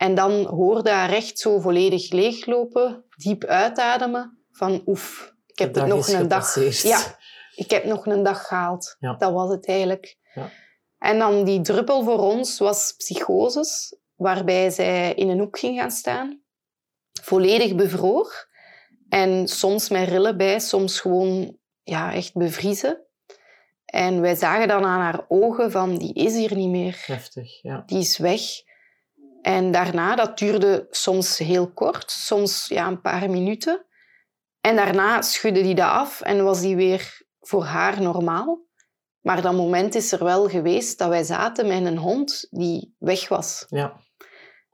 En 0.00 0.14
dan 0.14 0.46
hoorde 0.46 0.90
haar 0.90 1.12
echt 1.12 1.38
zo 1.38 1.58
volledig 1.58 2.12
leeglopen, 2.12 3.04
diep 3.16 3.44
uitademen, 3.44 4.38
van 4.50 4.82
oef, 4.86 5.34
ik 5.46 5.58
heb 5.58 5.74
het 5.74 5.86
nog 5.86 6.08
een 6.08 6.28
dag... 6.28 6.54
Ja, 6.82 7.18
ik 7.54 7.70
heb 7.70 7.84
nog 7.84 8.06
een 8.06 8.22
dag 8.22 8.46
gehaald. 8.46 8.96
Ja. 8.98 9.14
Dat 9.14 9.32
was 9.32 9.50
het 9.50 9.66
eigenlijk. 9.66 10.16
Ja. 10.34 10.50
En 10.98 11.18
dan 11.18 11.44
die 11.44 11.60
druppel 11.60 12.04
voor 12.04 12.18
ons 12.18 12.58
was 12.58 12.94
psychoses, 12.96 13.96
waarbij 14.14 14.70
zij 14.70 15.14
in 15.14 15.28
een 15.28 15.38
hoek 15.38 15.58
ging 15.58 15.78
gaan 15.78 15.90
staan, 15.90 16.42
volledig 17.22 17.74
bevroor. 17.74 18.48
En 19.08 19.48
soms 19.48 19.88
met 19.88 20.08
rillen 20.08 20.36
bij, 20.36 20.60
soms 20.60 21.00
gewoon 21.00 21.58
ja, 21.82 22.12
echt 22.12 22.34
bevriezen. 22.34 23.04
En 23.84 24.20
wij 24.20 24.34
zagen 24.34 24.68
dan 24.68 24.84
aan 24.84 25.00
haar 25.00 25.24
ogen 25.28 25.70
van, 25.70 25.98
die 25.98 26.14
is 26.14 26.34
hier 26.34 26.54
niet 26.54 26.70
meer 26.70 27.02
Heftig, 27.06 27.62
ja. 27.62 27.82
die 27.86 27.98
is 27.98 28.18
weg. 28.18 28.40
En 29.42 29.70
daarna, 29.70 30.14
dat 30.14 30.38
duurde 30.38 30.86
soms 30.90 31.38
heel 31.38 31.72
kort, 31.72 32.10
soms 32.10 32.68
ja, 32.68 32.86
een 32.86 33.00
paar 33.00 33.30
minuten. 33.30 33.86
En 34.60 34.76
daarna 34.76 35.22
schudde 35.22 35.62
die 35.62 35.74
dat 35.74 35.88
af 35.88 36.20
en 36.20 36.44
was 36.44 36.60
die 36.60 36.76
weer 36.76 37.22
voor 37.40 37.64
haar 37.64 38.02
normaal. 38.02 38.68
Maar 39.20 39.42
dat 39.42 39.52
moment 39.54 39.94
is 39.94 40.12
er 40.12 40.24
wel 40.24 40.48
geweest 40.48 40.98
dat 40.98 41.08
wij 41.08 41.22
zaten 41.22 41.66
met 41.66 41.84
een 41.84 41.98
hond 41.98 42.46
die 42.50 42.94
weg 42.98 43.28
was. 43.28 43.64
Ja, 43.68 44.00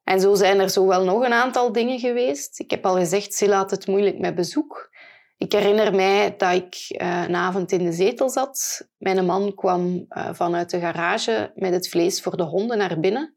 En 0.04 0.20
zo 0.20 0.34
zijn 0.34 0.60
er 0.60 0.70
zo 0.70 0.86
wel 0.86 1.04
nog 1.04 1.24
een 1.24 1.32
aantal 1.32 1.72
dingen 1.72 1.98
geweest. 1.98 2.60
Ik 2.60 2.70
heb 2.70 2.86
al 2.86 2.96
gezegd, 2.96 3.34
Silla 3.34 3.56
had 3.56 3.70
het 3.70 3.86
moeilijk 3.86 4.18
met 4.18 4.34
bezoek. 4.34 4.94
Ik 5.36 5.52
herinner 5.52 5.94
mij 5.94 6.36
dat 6.36 6.54
ik 6.54 6.74
eh, 6.88 7.22
een 7.28 7.34
avond 7.34 7.72
in 7.72 7.84
de 7.84 7.92
zetel 7.92 8.30
zat. 8.30 8.88
Mijn 8.98 9.26
man 9.26 9.54
kwam 9.54 10.04
eh, 10.08 10.28
vanuit 10.32 10.70
de 10.70 10.80
garage 10.80 11.52
met 11.54 11.72
het 11.72 11.88
vlees 11.88 12.22
voor 12.22 12.36
de 12.36 12.42
honden 12.42 12.78
naar 12.78 13.00
binnen. 13.00 13.35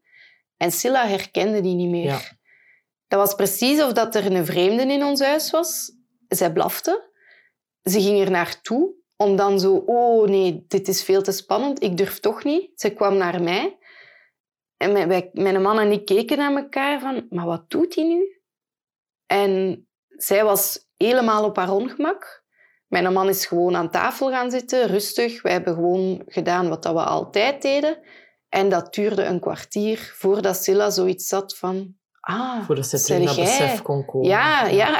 En 0.60 0.72
Silla 0.72 1.06
herkende 1.06 1.60
die 1.60 1.74
niet 1.74 1.88
meer. 1.88 2.04
Ja. 2.04 2.20
Dat 3.08 3.18
was 3.18 3.34
precies 3.34 3.82
of 3.82 3.92
dat 3.92 4.14
er 4.14 4.32
een 4.32 4.46
vreemde 4.46 4.82
in 4.82 5.04
ons 5.04 5.20
huis 5.20 5.50
was. 5.50 5.92
Zij 6.28 6.52
blafte. 6.52 7.10
Ze 7.82 8.00
ging 8.00 8.20
er 8.20 8.30
naartoe 8.30 8.94
om 9.16 9.36
dan 9.36 9.60
zo... 9.60 9.74
Oh 9.74 10.28
nee, 10.28 10.64
dit 10.68 10.88
is 10.88 11.02
veel 11.02 11.22
te 11.22 11.32
spannend. 11.32 11.82
Ik 11.82 11.96
durf 11.96 12.20
toch 12.20 12.44
niet. 12.44 12.80
Ze 12.80 12.90
kwam 12.90 13.16
naar 13.16 13.42
mij. 13.42 13.78
En 14.76 14.92
mijn, 14.92 15.08
wij, 15.08 15.30
mijn 15.32 15.62
man 15.62 15.78
en 15.78 15.92
ik 15.92 16.04
keken 16.04 16.38
naar 16.38 16.56
elkaar 16.56 17.00
van... 17.00 17.26
Maar 17.30 17.46
wat 17.46 17.70
doet 17.70 17.94
hij 17.94 18.04
nu? 18.04 18.40
En 19.26 19.86
zij 20.08 20.44
was 20.44 20.88
helemaal 20.96 21.44
op 21.44 21.56
haar 21.56 21.72
ongemak. 21.72 22.44
Mijn 22.86 23.12
man 23.12 23.28
is 23.28 23.46
gewoon 23.46 23.76
aan 23.76 23.90
tafel 23.90 24.30
gaan 24.30 24.50
zitten, 24.50 24.86
rustig. 24.86 25.42
Wij 25.42 25.52
hebben 25.52 25.74
gewoon 25.74 26.22
gedaan 26.26 26.68
wat 26.68 26.82
dat 26.82 26.94
we 26.94 27.02
altijd 27.02 27.62
deden. 27.62 27.98
En 28.50 28.68
dat 28.68 28.94
duurde 28.94 29.24
een 29.24 29.40
kwartier 29.40 30.12
voordat 30.16 30.56
Silla 30.62 30.90
zoiets 30.90 31.26
zat 31.26 31.56
van... 31.56 31.98
Ah, 32.20 32.64
voordat 32.66 32.86
ze 32.86 33.12
naar 33.18 33.20
jij? 33.22 33.34
besef 33.44 33.82
kon 33.82 34.04
komen. 34.04 34.28
Ja, 34.28 34.66
ja. 34.66 34.98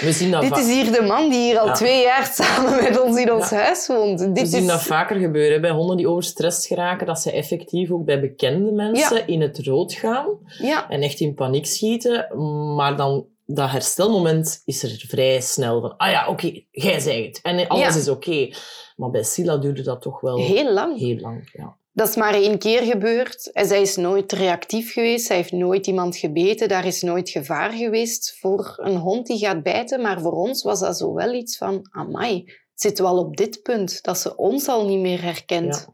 We 0.00 0.12
zien 0.12 0.30
dat, 0.30 0.42
Dit 0.42 0.56
is 0.56 0.66
hier 0.66 0.92
de 0.92 1.02
man 1.02 1.28
die 1.30 1.38
hier 1.40 1.58
al 1.58 1.66
Ja. 1.66 1.72
twee 1.72 2.02
jaar 2.02 2.26
samen 2.26 2.82
met 2.82 3.00
ons 3.00 3.16
in 3.18 3.32
ons 3.32 3.50
Ja. 3.50 3.56
huis 3.56 3.86
woont. 3.86 4.20
we 4.20 4.32
Dit 4.32 4.48
zien 4.48 4.60
is... 4.60 4.66
dat 4.66 4.82
vaker 4.82 5.16
gebeuren 5.16 5.60
bij 5.60 5.70
honden 5.70 5.96
die 5.96 6.08
overstrest 6.08 6.66
geraken, 6.66 7.06
dat 7.06 7.20
ze 7.20 7.32
effectief 7.32 7.90
ook 7.90 8.04
bij 8.04 8.20
bekende 8.20 8.70
mensen 8.72 9.16
Ja. 9.16 9.26
in 9.26 9.40
het 9.40 9.58
rood 9.66 9.92
gaan 9.92 10.26
Ja, 10.58 10.88
en 10.90 11.02
echt 11.02 11.20
in 11.20 11.34
paniek 11.34 11.66
schieten. 11.66 12.26
Maar 12.74 12.96
dan, 12.96 13.26
dat 13.46 13.70
herstelmoment 13.70 14.62
is 14.64 14.82
er 14.82 15.04
vrij 15.08 15.40
snel 15.40 15.80
van, 15.80 15.96
ah 15.96 16.10
ja, 16.10 16.28
oké, 16.28 16.60
jij 16.70 16.98
zei 17.00 17.26
het. 17.26 17.40
En 17.42 17.68
alles 17.68 17.96
is 17.96 18.08
oké. 18.08 18.48
Maar 18.96 19.10
bij 19.10 19.22
Sila 19.24 19.56
duurde 19.56 19.82
dat 19.82 20.02
toch 20.02 20.20
wel 20.20 20.36
heel 20.36 20.72
lang. 20.72 20.98
heel 20.98 21.16
lang. 21.18 21.48
Ja. 21.52 21.76
Dat 21.92 22.08
is 22.08 22.16
maar 22.16 22.34
één 22.34 22.58
keer 22.58 22.82
gebeurd. 22.82 23.52
En 23.52 23.66
zij 23.66 23.80
is 23.80 23.96
nooit 23.96 24.32
reactief 24.32 24.92
geweest. 24.92 25.26
Zij 25.26 25.36
heeft 25.36 25.52
nooit 25.52 25.86
iemand 25.86 26.16
gebeten. 26.16 26.68
Daar 26.68 26.86
is 26.86 27.02
nooit 27.02 27.30
gevaar 27.30 27.70
geweest 27.70 28.38
voor 28.38 28.74
een 28.76 28.96
hond 28.96 29.26
die 29.26 29.38
gaat 29.38 29.62
bijten. 29.62 30.00
Maar 30.00 30.20
voor 30.20 30.32
ons 30.32 30.62
was 30.62 30.80
dat 30.80 30.96
zo 30.96 31.14
wel 31.14 31.32
iets 31.32 31.56
van... 31.56 31.88
Amai, 31.90 32.52
zitten 32.74 33.04
we 33.04 33.10
al 33.10 33.18
op 33.18 33.36
dit 33.36 33.62
punt? 33.62 34.02
Dat 34.02 34.18
ze 34.18 34.36
ons 34.36 34.68
al 34.68 34.86
niet 34.86 35.00
meer 35.00 35.22
herkent. 35.22 35.86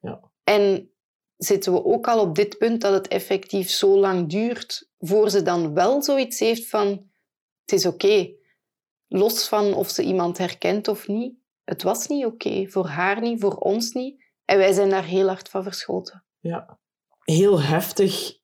Ja. 0.00 0.10
Ja. 0.10 0.30
En 0.44 0.90
zitten 1.36 1.72
we 1.72 1.84
ook 1.84 2.08
al 2.08 2.20
op 2.20 2.34
dit 2.34 2.58
punt 2.58 2.80
dat 2.80 2.92
het 2.92 3.08
effectief 3.08 3.70
zo 3.70 3.98
lang 3.98 4.28
duurt... 4.28 4.90
voor 4.98 5.30
ze 5.30 5.42
dan 5.42 5.74
wel 5.74 6.02
zoiets 6.02 6.38
heeft 6.38 6.68
van... 6.68 6.88
Het 7.60 7.72
is 7.72 7.86
oké. 7.86 8.30
Los 9.06 9.48
van 9.48 9.74
of 9.74 9.88
ze 9.88 10.02
iemand 10.02 10.38
herkent 10.38 10.88
of 10.88 11.08
niet. 11.08 11.34
Het 11.64 11.82
was 11.82 12.06
niet 12.06 12.24
oké. 12.24 12.66
Voor 12.68 12.86
haar 12.86 13.20
niet, 13.20 13.40
voor 13.40 13.56
ons 13.56 13.92
niet. 13.92 14.26
En 14.48 14.58
wij 14.58 14.72
zijn 14.72 14.90
daar 14.90 15.04
heel 15.04 15.26
hard 15.26 15.48
van 15.48 15.62
verschoten. 15.62 16.24
Ja. 16.38 16.78
Heel 17.24 17.62
heftig 17.62 18.38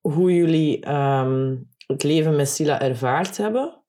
hoe 0.00 0.34
jullie 0.34 0.80
ehm, 0.80 1.56
het 1.86 2.02
leven 2.02 2.36
met 2.36 2.48
Sila 2.48 2.80
ervaard 2.80 3.36
hebben. 3.36 3.84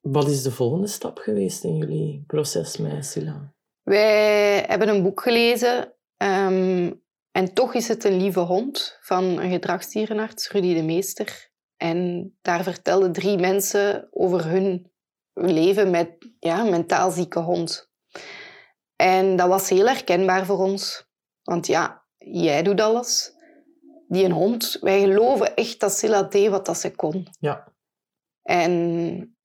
Wat 0.00 0.28
is 0.28 0.42
de 0.42 0.50
volgende 0.50 0.86
stap 0.86 1.18
geweest 1.18 1.64
in 1.64 1.76
jullie 1.76 2.24
proces 2.26 2.76
met 2.76 3.06
Sila? 3.06 3.54
Wij 3.82 4.64
hebben 4.66 4.88
een 4.88 5.02
boek 5.02 5.20
gelezen. 5.20 5.94
ehm, 6.16 6.92
en 7.30 7.54
toch 7.54 7.74
is 7.74 7.88
het 7.88 8.04
een 8.04 8.16
lieve 8.16 8.40
hond 8.40 8.98
van 9.00 9.24
een 9.24 9.50
gedragsdierenarts, 9.50 10.50
Rudy 10.50 10.74
de 10.74 10.82
Meester. 10.82 11.50
En 11.76 12.32
daar 12.40 12.62
vertelden 12.62 13.12
drie 13.12 13.38
mensen 13.38 14.08
over 14.10 14.44
hun 14.46 14.92
leven 15.32 15.90
met 15.90 16.16
ja, 16.38 16.64
mentaal 16.64 17.10
zieke 17.10 17.40
hond. 17.40 17.91
En 19.02 19.36
dat 19.36 19.48
was 19.48 19.68
heel 19.68 19.86
herkenbaar 19.86 20.46
voor 20.46 20.58
ons. 20.58 21.06
Want 21.42 21.66
ja, 21.66 22.04
jij 22.18 22.62
doet 22.62 22.80
alles. 22.80 23.34
Die 24.08 24.24
een 24.24 24.32
hond, 24.32 24.78
wij 24.80 25.00
geloven 25.00 25.54
echt 25.54 25.80
dat 25.80 25.92
Silla 25.92 26.22
deed 26.22 26.50
wat 26.50 26.66
dat 26.66 26.78
ze 26.78 26.94
kon. 26.94 27.28
Ja. 27.40 27.72
En 28.42 29.36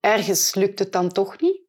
ergens 0.00 0.54
lukt 0.54 0.78
het 0.78 0.92
dan 0.92 1.12
toch 1.12 1.40
niet. 1.40 1.60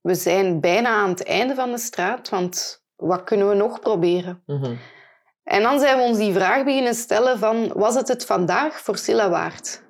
We 0.00 0.14
zijn 0.14 0.60
bijna 0.60 0.88
aan 0.88 1.08
het 1.08 1.24
einde 1.24 1.54
van 1.54 1.70
de 1.70 1.78
straat, 1.78 2.28
want 2.28 2.84
wat 2.96 3.24
kunnen 3.24 3.48
we 3.48 3.54
nog 3.54 3.80
proberen? 3.80 4.42
Mhm. 4.46 4.76
En 5.42 5.62
dan 5.62 5.78
zijn 5.78 5.96
we 5.96 6.02
ons 6.02 6.18
die 6.18 6.32
vraag 6.32 6.64
beginnen 6.64 6.94
stellen 6.94 7.38
van, 7.38 7.72
was 7.72 7.94
het 7.94 8.08
het 8.08 8.24
vandaag 8.24 8.80
voor 8.80 8.96
Silla 8.96 9.30
waard? 9.30 9.82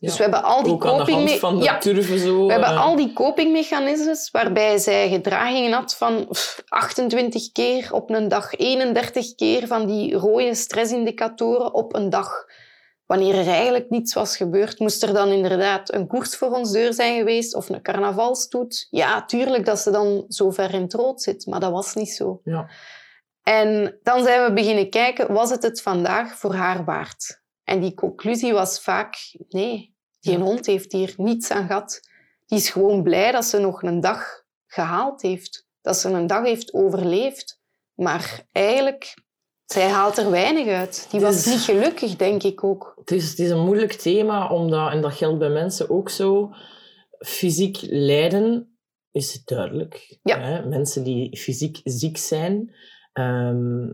Dus 0.00 0.16
we 0.16 0.22
hebben 0.22 0.42
al 0.42 0.62
die 0.62 0.72
Ook 0.72 0.86
aan 0.86 0.90
de 0.90 0.96
hand 0.96 1.08
copingme- 1.08 1.38
van 1.38 1.58
de 1.58 1.64
ja, 1.64 1.78
turven 1.78 2.18
zo. 2.18 2.46
we 2.46 2.52
hebben 2.52 2.70
eh, 2.70 2.84
al 2.84 2.96
die 2.96 3.12
copingmechanismes 3.12 4.30
waarbij 4.30 4.78
zij 4.78 5.08
gedragingen 5.08 5.72
had 5.72 5.94
van 5.96 6.26
pff, 6.28 6.62
28 6.68 7.52
keer 7.52 7.92
op 7.92 8.10
een 8.10 8.28
dag, 8.28 8.54
31 8.54 9.34
keer 9.34 9.66
van 9.66 9.86
die 9.86 10.14
rode 10.14 10.54
stressindicatoren 10.54 11.74
op 11.74 11.94
een 11.94 12.10
dag. 12.10 12.44
wanneer 13.06 13.34
er 13.34 13.48
eigenlijk 13.48 13.90
niets 13.90 14.14
was 14.14 14.36
gebeurd, 14.36 14.78
moest 14.78 15.02
er 15.02 15.12
dan 15.12 15.28
inderdaad 15.28 15.92
een 15.94 16.06
koers 16.06 16.36
voor 16.36 16.50
ons 16.50 16.72
deur 16.72 16.92
zijn 16.94 17.18
geweest 17.18 17.54
of 17.54 17.68
een 17.68 17.82
carnavalstoet. 17.82 18.86
Ja, 18.90 19.24
tuurlijk 19.24 19.64
dat 19.64 19.78
ze 19.78 19.90
dan 19.90 20.24
zo 20.28 20.50
ver 20.50 20.74
in 20.74 20.82
het 20.82 20.94
rood 20.94 21.22
zit, 21.22 21.46
maar 21.46 21.60
dat 21.60 21.72
was 21.72 21.94
niet 21.94 22.10
zo. 22.12 22.40
Ja. 22.44 22.70
En 23.42 23.98
dan 24.02 24.22
zijn 24.24 24.44
we 24.44 24.52
beginnen 24.52 24.90
kijken, 24.90 25.32
was 25.32 25.50
het 25.50 25.62
het 25.62 25.82
vandaag 25.82 26.34
voor 26.38 26.54
haar 26.54 26.84
waard? 26.84 27.39
En 27.70 27.80
die 27.80 27.94
conclusie 27.94 28.52
was 28.52 28.80
vaak, 28.82 29.14
nee, 29.48 29.94
die 30.20 30.32
Ja. 30.38 30.44
hond 30.44 30.66
heeft 30.66 30.92
hier 30.92 31.14
niets 31.16 31.50
aan 31.50 31.66
gehad. 31.66 32.00
Die 32.46 32.58
is 32.58 32.70
gewoon 32.70 33.02
blij 33.02 33.32
dat 33.32 33.44
ze 33.44 33.58
nog 33.58 33.82
een 33.82 34.00
dag 34.00 34.24
gehaald 34.66 35.22
heeft. 35.22 35.66
Dat 35.80 35.96
ze 35.96 36.08
een 36.08 36.26
dag 36.26 36.44
heeft 36.44 36.72
overleefd. 36.72 37.60
Maar 37.94 38.46
eigenlijk, 38.52 39.14
zij 39.64 39.88
haalt 39.88 40.18
er 40.18 40.30
weinig 40.30 40.66
uit. 40.66 41.06
Die 41.10 41.20
was 41.20 41.34
Dus- 41.34 41.46
niet 41.46 41.60
gelukkig, 41.60 42.16
denk 42.16 42.42
ik 42.42 42.64
ook. 42.64 42.92
Het 42.96 43.10
is, 43.10 43.28
het 43.30 43.38
is 43.38 43.50
een 43.50 43.64
moeilijk 43.64 43.92
thema, 43.92 44.48
omdat, 44.48 44.92
en 44.92 45.00
dat 45.00 45.12
geldt 45.14 45.38
bij 45.38 45.50
mensen 45.50 45.90
ook 45.90 46.08
zo, 46.10 46.50
fysiek 47.26 47.78
lijden 47.82 48.78
is 49.10 49.44
duidelijk. 49.44 50.18
Ja. 50.22 50.40
Hè? 50.40 50.66
Mensen 50.66 51.04
die 51.04 51.38
fysiek 51.38 51.80
ziek 51.84 52.16
zijn, 52.16 52.74
ehm, 53.12 53.88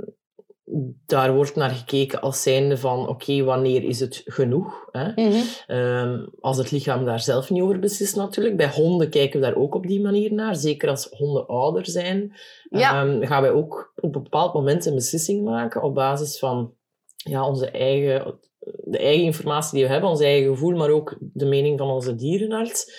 daar 1.07 1.35
wordt 1.35 1.55
naar 1.55 1.71
gekeken 1.71 2.21
als 2.21 2.43
zijnde 2.43 2.79
van, 2.79 3.09
oké, 3.09 3.45
wanneer 3.45 3.85
is 3.85 4.01
het 4.01 4.23
genoeg? 4.25 4.89
Hè? 4.91 5.13
Mhm. 5.15 5.43
Ehm, 5.67 6.27
als 6.41 6.57
het 6.57 6.71
lichaam 6.71 7.05
daar 7.05 7.21
zelf 7.21 7.51
niet 7.51 7.63
over 7.63 7.79
beslist 7.79 8.17
natuurlijk. 8.17 8.57
Bij 8.57 8.71
honden 8.71 9.11
kijken 9.11 9.41
we 9.41 9.47
daar 9.47 9.57
ook 9.57 9.75
op 9.75 9.87
die 9.87 10.01
manier 10.01 10.33
naar. 10.33 10.57
Zeker 10.57 10.89
als 10.89 11.09
honden 11.11 11.47
ouder 11.47 11.87
zijn, 11.87 12.33
Ja. 12.71 13.03
ehm, 13.05 13.27
gaan 13.27 13.43
wij 13.43 13.51
ook 13.51 13.93
op 13.97 14.15
een 14.15 14.23
bepaald 14.23 14.55
moment 14.55 14.87
een 14.87 14.95
beslissing 14.95 15.45
maken 15.45 15.83
op 15.83 15.95
basis 15.95 16.39
van 16.39 16.75
ja, 17.17 17.49
onze 17.49 17.71
eigen, 17.71 18.39
de 18.85 18.99
eigen 18.99 19.25
informatie 19.25 19.75
die 19.79 19.87
we 19.87 19.93
hebben, 19.93 20.11
ons 20.11 20.21
eigen 20.21 20.49
gevoel, 20.51 20.77
maar 20.77 20.91
ook 20.91 21.17
de 21.21 21.47
mening 21.47 21.79
van 21.79 21.91
onze 21.91 22.15
dierenarts. 22.15 22.93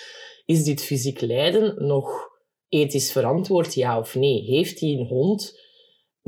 Is 0.46 0.64
dit 0.64 0.82
fysiek 0.82 1.20
lijden 1.20 1.86
nog 1.86 2.28
ethisch 2.68 3.12
verantwoord, 3.12 3.74
ja 3.74 3.98
of 3.98 4.14
nee? 4.14 4.42
Heeft 4.42 4.78
die 4.78 4.98
een 4.98 5.06
hond 5.06 5.57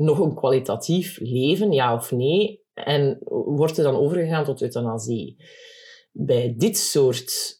nog 0.01 0.19
een 0.19 0.35
kwalitatief 0.35 1.19
leven, 1.19 1.71
ja 1.71 1.95
of 1.95 2.11
nee? 2.11 2.63
En 2.73 3.17
wordt 3.45 3.77
er 3.77 3.83
dan 3.83 3.95
overgegaan 3.95 4.43
tot 4.43 4.61
euthanasie? 4.61 5.43
Bij 6.11 6.53
dit 6.57 6.77
soort 6.77 7.59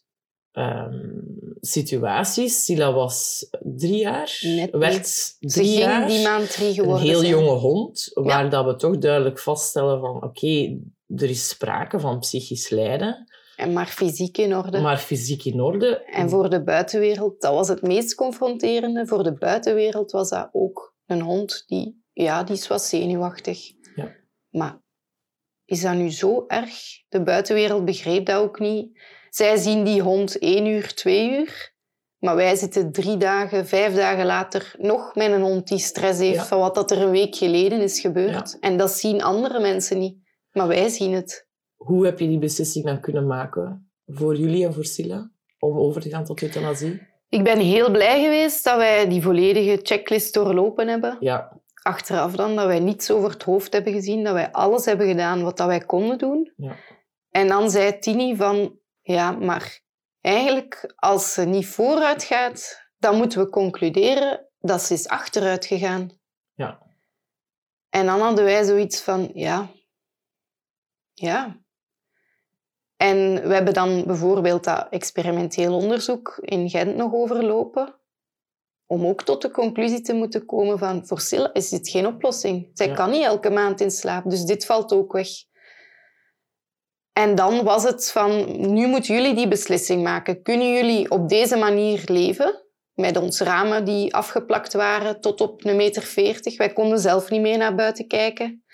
ehm, 0.52 1.20
situaties, 1.60 2.64
Sila 2.64 2.92
was 2.92 3.46
drie 3.60 3.96
jaar, 3.98 4.38
Net 4.42 4.70
werd 4.70 5.36
drie 5.38 5.78
jaar 5.78 6.06
die 6.08 6.22
maand 6.22 6.50
drie 6.50 6.68
een 6.68 6.74
geworden 6.74 7.06
heel 7.06 7.18
zijn. 7.18 7.30
jonge 7.30 7.58
hond, 7.58 8.10
waar 8.14 8.50
dat 8.50 8.64
we 8.64 8.76
toch 8.76 8.98
duidelijk 8.98 9.38
vaststellen 9.38 10.00
van 10.00 10.22
oké, 10.22 10.78
er 11.16 11.30
is 11.30 11.48
sprake 11.48 12.00
van 12.00 12.18
psychisch 12.18 12.68
lijden, 12.68 13.26
En 13.56 13.72
maar 13.72 13.86
fysiek 13.86 14.38
in 14.38 14.56
orde. 14.56 14.80
maar 14.80 14.98
fysiek 14.98 15.44
in 15.44 15.60
orde. 15.60 16.04
En 16.04 16.28
voor 16.30 16.50
de 16.50 16.62
buitenwereld, 16.62 17.40
dat 17.40 17.54
was 17.54 17.68
het 17.68 17.82
meest 17.82 18.14
confronterende. 18.14 19.06
Voor 19.06 19.22
de 19.22 19.34
buitenwereld 19.34 20.10
was 20.10 20.28
dat 20.28 20.48
ook 20.52 20.94
een 21.06 21.20
hond 21.20 21.64
die, 21.66 22.01
ja, 22.12 22.42
die 22.44 22.64
was 22.68 22.88
zenuwachtig. 22.88 23.72
Ja. 23.94 24.14
Maar 24.50 24.80
is 25.64 25.80
dat 25.80 25.94
nu 25.94 26.10
zo 26.10 26.44
erg? 26.46 26.74
De 27.08 27.22
buitenwereld 27.22 27.84
begreep 27.84 28.26
dat 28.26 28.36
ook 28.42 28.58
niet. 28.58 29.00
Zij 29.30 29.56
zien 29.56 29.84
die 29.84 30.00
hond 30.02 30.38
één 30.38 30.66
uur, 30.66 30.94
twee 30.94 31.30
uur. 31.38 31.70
Maar 32.18 32.36
wij 32.36 32.56
zitten 32.56 32.92
drie 32.92 33.16
dagen, 33.16 33.66
vijf 33.66 33.94
dagen 33.94 34.26
later 34.26 34.74
nog 34.78 35.14
met 35.14 35.32
een 35.32 35.40
hond 35.40 35.68
die 35.68 35.78
stress 35.78 36.18
heeft 36.20 36.34
Ja. 36.34 36.44
van 36.44 36.58
wat 36.58 36.74
dat 36.74 36.90
er 36.90 37.00
een 37.02 37.10
week 37.10 37.34
geleden 37.36 37.80
is 37.80 38.00
gebeurd. 38.00 38.56
En 38.60 38.76
dat 38.76 38.90
zien 38.90 39.22
andere 39.22 39.60
mensen 39.60 39.98
niet. 39.98 40.16
Maar 40.52 40.68
wij 40.68 40.88
zien 40.88 41.12
het. 41.12 41.46
Hoe 41.76 42.04
heb 42.04 42.18
je 42.18 42.28
die 42.28 42.38
beslissing 42.38 42.84
dan 42.84 43.00
kunnen 43.00 43.26
maken 43.26 43.92
voor 44.06 44.36
jullie 44.36 44.64
en 44.66 44.74
voor 44.74 44.84
Sila 44.84 45.30
om 45.58 45.78
over 45.78 46.00
te 46.00 46.08
gaan 46.08 46.24
tot 46.24 46.42
euthanasie? 46.42 47.02
Ik 47.28 47.44
ben 47.44 47.58
heel 47.58 47.90
blij 47.90 48.22
geweest 48.22 48.64
dat 48.64 48.76
wij 48.76 49.08
die 49.08 49.22
volledige 49.22 49.78
checklist 49.82 50.34
doorlopen 50.34 50.88
hebben. 50.88 51.16
Ja, 51.20 51.60
achteraf 51.82 52.32
dan 52.32 52.56
dat 52.56 52.66
wij 52.66 52.80
niets 52.80 53.10
over 53.10 53.30
het 53.30 53.42
hoofd 53.42 53.72
hebben 53.72 53.92
gezien, 53.92 54.24
dat 54.24 54.32
wij 54.32 54.52
alles 54.52 54.84
hebben 54.84 55.06
gedaan 55.06 55.42
wat 55.42 55.56
dat 55.56 55.66
wij 55.66 55.80
konden 55.80 56.18
doen. 56.18 56.52
Ja. 56.56 56.76
En 57.30 57.48
dan 57.48 57.70
zei 57.70 57.98
Tini 57.98 58.36
van, 58.36 58.78
ja, 59.02 59.30
maar 59.30 59.80
eigenlijk 60.20 60.92
als 60.96 61.32
ze 61.32 61.44
niet 61.44 61.66
vooruit 61.66 62.22
gaat, 62.24 62.90
dan 62.98 63.16
moeten 63.16 63.38
we 63.38 63.48
concluderen 63.48 64.48
dat 64.58 64.82
ze 64.82 64.94
is 64.94 65.08
achteruit 65.08 65.66
gegaan. 65.66 66.18
Ja. 66.54 66.82
En 67.88 68.06
dan 68.06 68.20
hadden 68.20 68.44
wij 68.44 68.64
zoiets 68.64 69.00
van, 69.00 69.30
ja, 69.34 69.68
ja. 71.14 71.60
En 72.96 73.48
we 73.48 73.54
hebben 73.54 73.74
dan 73.74 74.04
bijvoorbeeld 74.06 74.64
dat 74.64 74.86
experimenteel 74.90 75.76
onderzoek 75.76 76.38
in 76.40 76.70
Gent 76.70 76.96
nog 76.96 77.12
overlopen 77.12 78.00
om 78.86 79.06
ook 79.06 79.22
tot 79.22 79.42
de 79.42 79.50
conclusie 79.50 80.00
te 80.00 80.12
moeten 80.12 80.46
komen 80.46 80.78
van 80.78 81.06
voor 81.06 81.20
Silla 81.20 81.50
is 81.52 81.68
dit 81.68 81.88
geen 81.88 82.06
oplossing. 82.06 82.70
Zij 82.74 82.86
Ja. 82.86 82.94
kan 82.94 83.10
niet 83.10 83.22
elke 83.24 83.50
maand 83.50 83.80
in 83.80 83.90
slaap, 83.90 84.30
dus 84.30 84.44
dit 84.44 84.66
valt 84.66 84.92
ook 84.92 85.12
weg. 85.12 85.28
En 87.12 87.34
dan 87.34 87.64
was 87.64 87.82
het 87.82 88.10
van, 88.10 88.60
nu 88.72 88.86
moeten 88.86 89.14
jullie 89.14 89.34
die 89.34 89.48
beslissing 89.48 90.02
maken. 90.02 90.42
Kunnen 90.42 90.72
jullie 90.72 91.10
op 91.10 91.28
deze 91.28 91.56
manier 91.56 92.02
leven? 92.06 92.60
Met 92.94 93.16
ons 93.16 93.40
ramen 93.40 93.84
die 93.84 94.14
afgeplakt 94.14 94.72
waren 94.72 95.20
tot 95.20 95.40
op 95.40 95.64
een 95.64 95.76
meter 95.76 96.02
veertig. 96.02 96.56
Wij 96.56 96.72
konden 96.72 96.98
zelf 96.98 97.30
niet 97.30 97.40
meer 97.40 97.58
naar 97.58 97.74
buiten 97.74 98.06
kijken. 98.06 98.64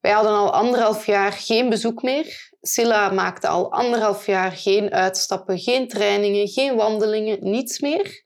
Wij 0.00 0.12
hadden 0.12 0.32
al 0.32 0.52
anderhalf 0.52 1.06
jaar 1.06 1.32
geen 1.32 1.68
bezoek 1.68 2.02
meer. 2.02 2.50
Silla 2.60 3.10
maakte 3.10 3.48
al 3.48 3.72
anderhalf 3.72 4.26
jaar 4.26 4.52
geen 4.52 4.92
uitstappen, 4.92 5.58
geen 5.58 5.88
trainingen, 5.88 6.48
geen 6.48 6.76
wandelingen, 6.76 7.38
niets 7.40 7.80
meer. 7.80 8.22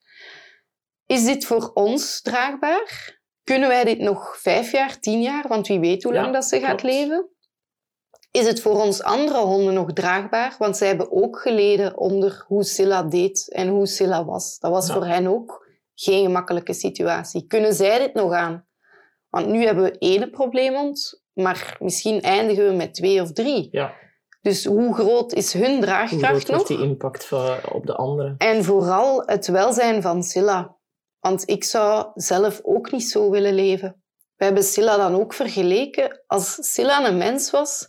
Is 1.06 1.24
dit 1.24 1.44
voor 1.44 1.70
ons 1.74 2.20
draagbaar? 2.22 3.14
Kunnen 3.44 3.68
wij 3.68 3.84
dit 3.84 3.98
nog 3.98 4.36
vijf 4.40 4.72
jaar, 4.72 5.00
tien 5.00 5.22
jaar, 5.22 5.44
want 5.48 5.66
wie 5.66 5.80
weet 5.80 6.02
hoe 6.02 6.12
Ja, 6.14 6.20
lang 6.20 6.32
dat 6.32 6.44
ze 6.44 6.60
gaat 6.60 6.80
klopt. 6.80 6.82
leven? 6.82 7.28
Is 8.30 8.46
het 8.46 8.60
voor 8.60 8.80
ons 8.82 9.02
andere 9.02 9.38
honden 9.38 9.74
nog 9.74 9.92
draagbaar? 9.92 10.54
Want 10.58 10.76
zij 10.76 10.88
hebben 10.88 11.12
ook 11.12 11.38
geleden 11.38 11.96
onder 11.98 12.44
hoe 12.46 12.64
Silla 12.64 13.02
deed 13.02 13.52
en 13.52 13.68
hoe 13.68 13.86
Silla 13.86 14.24
was. 14.24 14.58
Dat 14.58 14.70
was 14.70 14.86
Ja. 14.86 14.92
voor 14.94 15.04
hen 15.06 15.26
ook 15.26 15.66
geen 15.94 16.24
gemakkelijke 16.24 16.72
situatie. 16.74 17.46
Kunnen 17.46 17.72
zij 17.74 17.98
dit 17.98 18.14
nog 18.14 18.32
aan? 18.32 18.66
Want 19.30 19.46
nu 19.46 19.64
hebben 19.64 19.84
we 19.84 19.98
één 19.98 20.30
probleemhond, 20.30 21.22
maar 21.32 21.76
misschien 21.80 22.20
eindigen 22.22 22.66
we 22.68 22.72
met 22.74 22.94
twee 22.94 23.20
of 23.22 23.32
drie. 23.32 23.68
ja. 23.70 23.92
Dus 24.40 24.64
hoe 24.64 24.94
groot 24.94 25.32
is 25.32 25.52
hun 25.52 25.70
Hoe 25.70 25.80
draagkracht 25.80 26.22
groot 26.24 26.46
nog? 26.46 26.56
wordt 26.56 26.68
die 26.68 26.82
impact 26.82 27.32
op 27.72 27.86
de 27.86 27.94
anderen? 27.96 28.34
En 28.38 28.64
vooral 28.64 29.22
het 29.24 29.46
welzijn 29.46 30.02
van 30.02 30.22
Silla. 30.22 30.75
Want 31.26 31.48
ik 31.48 31.64
zou 31.64 32.10
zelf 32.14 32.60
ook 32.62 32.90
niet 32.90 33.10
zo 33.10 33.30
willen 33.30 33.54
leven. 33.54 34.02
We 34.36 34.44
hebben 34.44 34.62
Silla 34.62 34.96
dan 34.96 35.14
ook 35.14 35.32
vergeleken. 35.34 36.22
Als 36.26 36.72
Silla 36.72 37.06
een 37.08 37.16
mens 37.16 37.50
was, 37.50 37.88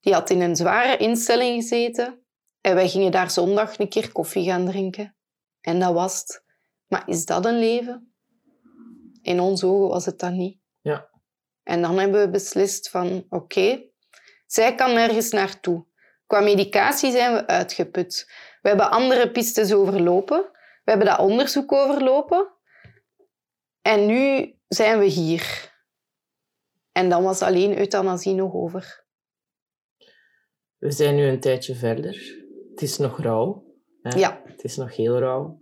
die 0.00 0.12
had 0.12 0.30
in 0.30 0.40
een 0.40 0.56
zware 0.56 0.96
instelling 0.96 1.62
gezeten 1.62 2.24
en 2.60 2.74
wij 2.74 2.88
gingen 2.88 3.12
daar 3.12 3.30
zondag 3.30 3.78
een 3.78 3.88
keer 3.88 4.12
koffie 4.12 4.44
gaan 4.44 4.66
drinken. 4.66 5.16
En 5.60 5.80
dat 5.80 5.92
was 5.92 6.20
het. 6.20 6.44
Maar 6.86 7.02
is 7.06 7.24
dat 7.24 7.44
een 7.44 7.58
leven? 7.58 8.14
In 9.22 9.40
onze 9.40 9.66
ogen 9.66 9.88
was 9.88 10.06
het 10.06 10.18
dat 10.18 10.32
niet. 10.32 10.58
Ja. 10.80 11.08
En 11.62 11.82
dan 11.82 11.98
hebben 11.98 12.20
we 12.20 12.30
beslist 12.30 12.88
van, 12.88 13.26
oké, 13.28 13.82
zij 14.46 14.74
kan 14.74 14.92
nergens 14.92 15.30
naartoe. 15.30 15.86
Qua 16.26 16.40
medicatie 16.40 17.12
zijn 17.12 17.34
we 17.34 17.46
uitgeput. 17.46 18.32
We 18.62 18.68
hebben 18.68 18.90
andere 18.90 19.30
pistes 19.30 19.72
overlopen. 19.72 20.40
We 20.84 20.90
hebben 20.90 21.06
dat 21.06 21.18
onderzoek 21.18 21.72
overlopen. 21.72 22.51
En 23.82 24.06
nu 24.06 24.54
zijn 24.68 24.98
we 24.98 25.04
hier. 25.04 25.70
En 26.92 27.08
dan 27.08 27.22
was 27.22 27.42
alleen 27.42 27.78
euthanasie 27.78 28.34
nog 28.34 28.52
over. 28.52 29.04
We 30.76 30.90
zijn 30.90 31.14
nu 31.14 31.26
een 31.26 31.40
tijdje 31.40 31.74
verder. 31.74 32.44
Het 32.70 32.82
is 32.82 32.98
nog 32.98 33.20
rauw. 33.20 33.64
Hè? 34.02 34.18
Ja. 34.18 34.42
Het 34.44 34.64
is 34.64 34.76
nog 34.76 34.96
heel 34.96 35.18
rauw. 35.18 35.60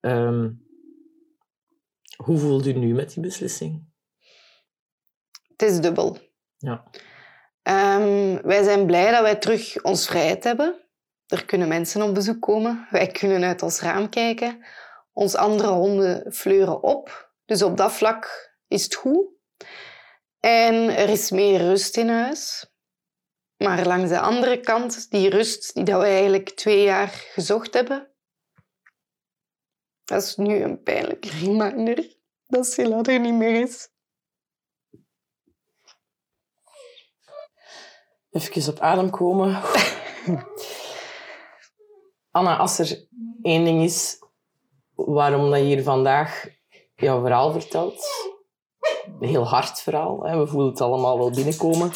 Ehm, 0.00 0.50
hoe 2.16 2.38
voelt 2.38 2.66
u 2.66 2.72
nu 2.72 2.94
met 2.94 3.12
die 3.12 3.22
beslissing? 3.22 3.88
Het 5.46 5.62
is 5.62 5.80
dubbel. 5.80 6.18
Ja. 6.56 6.90
Ehm, 7.62 8.42
wij 8.42 8.62
zijn 8.62 8.86
blij 8.86 9.10
dat 9.10 9.22
wij 9.22 9.36
terug 9.36 9.82
ons 9.82 10.06
vrijheid 10.06 10.44
hebben. 10.44 10.88
Er 11.26 11.44
kunnen 11.44 11.68
mensen 11.68 12.02
op 12.02 12.14
bezoek 12.14 12.40
komen. 12.40 12.86
Wij 12.90 13.06
kunnen 13.06 13.44
uit 13.44 13.62
ons 13.62 13.80
raam 13.80 14.08
kijken. 14.08 14.66
Ons 15.12 15.34
andere 15.34 15.68
honden 15.68 16.32
fleuren 16.32 16.82
op. 16.82 17.25
Dus 17.46 17.62
op 17.62 17.76
dat 17.76 17.92
vlak 17.92 18.52
is 18.68 18.84
het 18.84 18.94
goed. 18.94 19.26
En 20.40 20.74
er 20.74 21.08
is 21.08 21.30
meer 21.30 21.58
rust 21.60 21.96
in 21.96 22.08
huis. 22.08 22.70
Maar 23.56 23.86
langs 23.86 24.10
de 24.10 24.20
andere 24.20 24.60
kant, 24.60 25.10
die 25.10 25.30
rust 25.30 25.74
die 25.74 25.84
dat 25.84 26.00
we 26.00 26.06
eigenlijk 26.06 26.50
twee 26.50 26.82
jaar 26.82 27.08
gezocht 27.08 27.74
hebben, 27.74 28.10
dat 30.04 30.22
is 30.22 30.36
nu 30.36 30.62
een 30.62 30.82
pijnlijke 30.82 31.28
reminder 31.28 32.16
dat 32.46 32.66
Silla 32.66 33.02
er 33.02 33.20
niet 33.20 33.34
meer 33.34 33.60
is. 33.60 33.88
Even 38.30 38.72
op 38.72 38.80
adem 38.80 39.10
komen. 39.10 39.62
Anna, 42.30 42.56
als 42.56 42.78
er 42.78 43.08
één 43.42 43.64
ding 43.64 43.82
is 43.82 44.18
waarom 44.94 45.50
dat 45.50 45.58
je 45.58 45.64
hier 45.64 45.82
vandaag 45.82 46.55
jouw 46.96 47.20
verhaal 47.20 47.52
vertelt, 47.52 48.04
een 49.20 49.28
heel 49.28 49.46
hard 49.46 49.80
verhaal, 49.80 50.22
hè, 50.22 50.38
we 50.38 50.46
voelen 50.46 50.70
het 50.70 50.80
allemaal 50.80 51.18
wel 51.18 51.30
binnenkomen. 51.30 51.90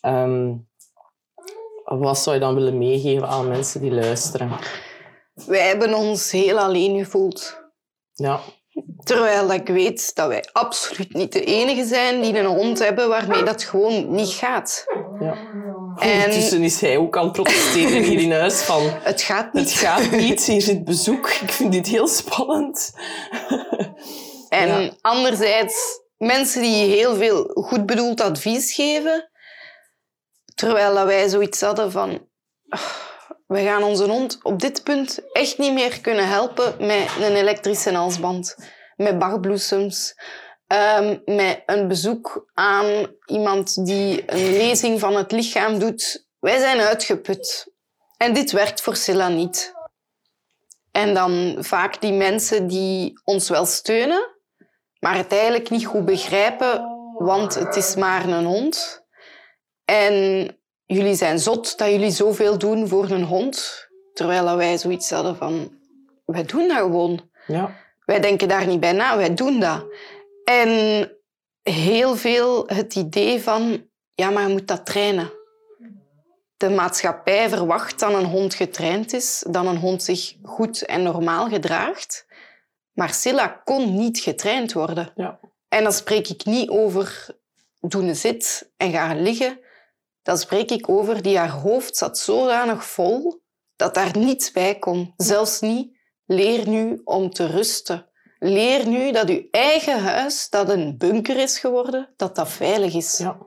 Ehm, 0.00 0.54
wat 1.84 2.18
zou 2.18 2.36
je 2.36 2.42
dan 2.42 2.54
willen 2.54 2.78
meegeven 2.78 3.28
aan 3.28 3.48
mensen 3.48 3.80
die 3.80 3.92
luisteren? 3.92 4.50
Wij 5.46 5.66
hebben 5.68 5.94
ons 5.94 6.30
heel 6.30 6.58
alleen 6.58 6.98
gevoeld. 6.98 7.62
Ja, 8.12 8.40
Terwijl 9.04 9.52
ik 9.52 9.68
weet 9.68 10.14
dat 10.14 10.28
wij 10.28 10.44
absoluut 10.52 11.12
niet 11.12 11.32
de 11.32 11.44
enige 11.44 11.84
zijn 11.84 12.20
die 12.20 12.38
een 12.38 12.46
hond 12.46 12.78
hebben 12.78 13.08
waarmee 13.08 13.42
dat 13.42 13.62
gewoon 13.62 14.14
niet 14.14 14.28
gaat. 14.28 14.84
ja. 15.20 15.36
En 15.96 16.14
Ondertussen 16.14 16.62
is 16.62 16.80
hij 16.80 16.96
ook 16.96 17.16
aan 17.16 17.24
het 17.24 17.32
protesteren 17.32 18.02
hier 18.02 18.20
in 18.20 18.32
huis 18.32 18.62
van... 18.62 18.82
het 18.84 19.22
gaat 19.22 19.52
niet. 19.52 19.64
Het 19.70 19.72
gaat 19.72 20.10
niet, 20.10 20.44
hier 20.44 20.62
zit 20.62 20.84
bezoek. 20.84 21.28
Ik 21.42 21.50
vind 21.50 21.72
dit 21.72 21.86
heel 21.86 22.06
spannend. 22.06 22.92
En 24.48 24.82
Ja. 24.82 24.90
anderzijds, 25.00 26.00
mensen 26.16 26.62
die 26.62 26.84
heel 26.94 27.14
veel 27.16 27.44
goed 27.54 27.86
bedoeld 27.86 28.20
advies 28.20 28.74
geven, 28.74 29.30
terwijl 30.54 30.94
dat 30.94 31.06
wij 31.06 31.28
zoiets 31.28 31.60
hadden 31.60 31.90
van... 31.92 32.28
"Ah, 32.68 32.80
We 33.46 33.62
gaan 33.62 33.82
onze 33.82 34.04
hond 34.04 34.38
op 34.42 34.60
dit 34.60 34.82
punt 34.82 35.20
echt 35.32 35.58
niet 35.58 35.72
meer 35.72 36.00
kunnen 36.00 36.28
helpen 36.28 36.74
met 36.86 37.08
een 37.20 37.34
elektrische 37.36 37.94
halsband, 37.94 38.56
met 38.96 39.18
bachbloesems, 39.18 40.14
ehm, 40.66 41.18
met 41.24 41.62
een 41.66 41.88
bezoek 41.88 42.50
aan 42.54 43.06
iemand 43.26 43.86
die 43.86 44.22
een 44.26 44.52
lezing 44.52 45.00
van 45.00 45.16
het 45.16 45.32
lichaam 45.32 45.78
doet. 45.78 46.26
Wij 46.38 46.58
zijn 46.58 46.80
uitgeput. 46.80 47.72
En 48.16 48.34
dit 48.34 48.50
werkt 48.52 48.80
voor 48.80 48.96
Silla 48.96 49.28
niet. 49.28 49.72
En 50.92 51.14
dan 51.14 51.56
vaak 51.60 52.00
die 52.00 52.12
mensen 52.12 52.66
die 52.66 53.20
ons 53.24 53.48
wel 53.48 53.66
steunen, 53.66 54.36
maar 54.98 55.16
het 55.16 55.32
eigenlijk 55.32 55.70
niet 55.70 55.86
goed 55.86 56.04
begrijpen, 56.04 56.96
want 57.18 57.54
het 57.54 57.76
is 57.76 57.94
maar 57.94 58.28
een 58.28 58.44
hond. 58.44 59.06
En 59.84 60.46
jullie 60.84 61.14
zijn 61.14 61.38
zot 61.38 61.78
dat 61.78 61.88
jullie 61.88 62.10
zoveel 62.10 62.58
doen 62.58 62.88
voor 62.88 63.10
een 63.10 63.24
hond, 63.24 63.86
terwijl 64.12 64.56
wij 64.56 64.78
zoiets 64.78 65.10
hadden 65.10 65.36
van, 65.36 65.78
wij 66.24 66.44
doen 66.44 66.68
dat 66.68 66.76
gewoon. 66.76 67.30
Ja, 67.46 67.76
Wij 68.04 68.20
denken 68.20 68.48
daar 68.48 68.66
niet 68.66 68.80
bij 68.80 68.92
na, 68.92 69.16
wij 69.16 69.34
doen 69.34 69.60
dat. 69.60 69.86
En 70.44 71.12
heel 71.62 72.16
veel 72.16 72.66
het 72.66 72.94
idee 72.94 73.42
van, 73.42 73.86
ja, 74.14 74.30
maar 74.30 74.42
je 74.42 74.48
moet 74.48 74.68
dat 74.68 74.86
trainen. 74.86 75.32
De 76.56 76.70
maatschappij 76.70 77.48
verwacht 77.48 77.98
dat 78.00 78.12
een 78.12 78.24
hond 78.24 78.54
getraind 78.54 79.12
is, 79.12 79.44
dat 79.50 79.66
een 79.66 79.76
hond 79.76 80.02
zich 80.02 80.34
goed 80.42 80.82
en 80.82 81.02
normaal 81.02 81.48
gedraagt. 81.48 82.26
Maar 82.98 83.14
Silla 83.14 83.46
kon 83.48 83.94
niet 83.96 84.18
getraind 84.18 84.72
worden. 84.72 85.12
ja. 85.14 85.40
En 85.68 85.82
dan 85.82 85.92
spreek 85.92 86.28
ik 86.28 86.44
niet 86.44 86.68
over 86.68 87.26
doen 87.80 88.08
een 88.08 88.16
zit 88.16 88.72
en 88.76 88.92
gaan 88.92 89.22
liggen. 89.22 89.60
Dan 90.22 90.38
spreek 90.38 90.70
ik 90.70 90.88
over 90.88 91.22
die 91.22 91.38
haar 91.38 91.50
hoofd 91.50 91.96
zat 91.96 92.18
zodanig 92.18 92.84
vol 92.84 93.42
dat 93.76 93.94
daar 93.94 94.18
niets 94.18 94.50
bij 94.52 94.78
kon. 94.78 95.12
Zelfs 95.16 95.60
niet 95.60 95.96
leer 96.26 96.68
nu 96.68 97.00
om 97.04 97.30
te 97.30 97.46
rusten. 97.46 98.06
Leer 98.38 98.86
nu 98.86 99.12
dat 99.12 99.28
uw 99.28 99.42
eigen 99.50 100.02
huis, 100.02 100.48
dat 100.50 100.68
een 100.68 100.96
bunker 100.96 101.36
is 101.36 101.58
geworden, 101.58 102.12
dat 102.16 102.36
dat 102.36 102.48
veilig 102.48 102.94
is. 102.94 103.18
ja. 103.18 103.38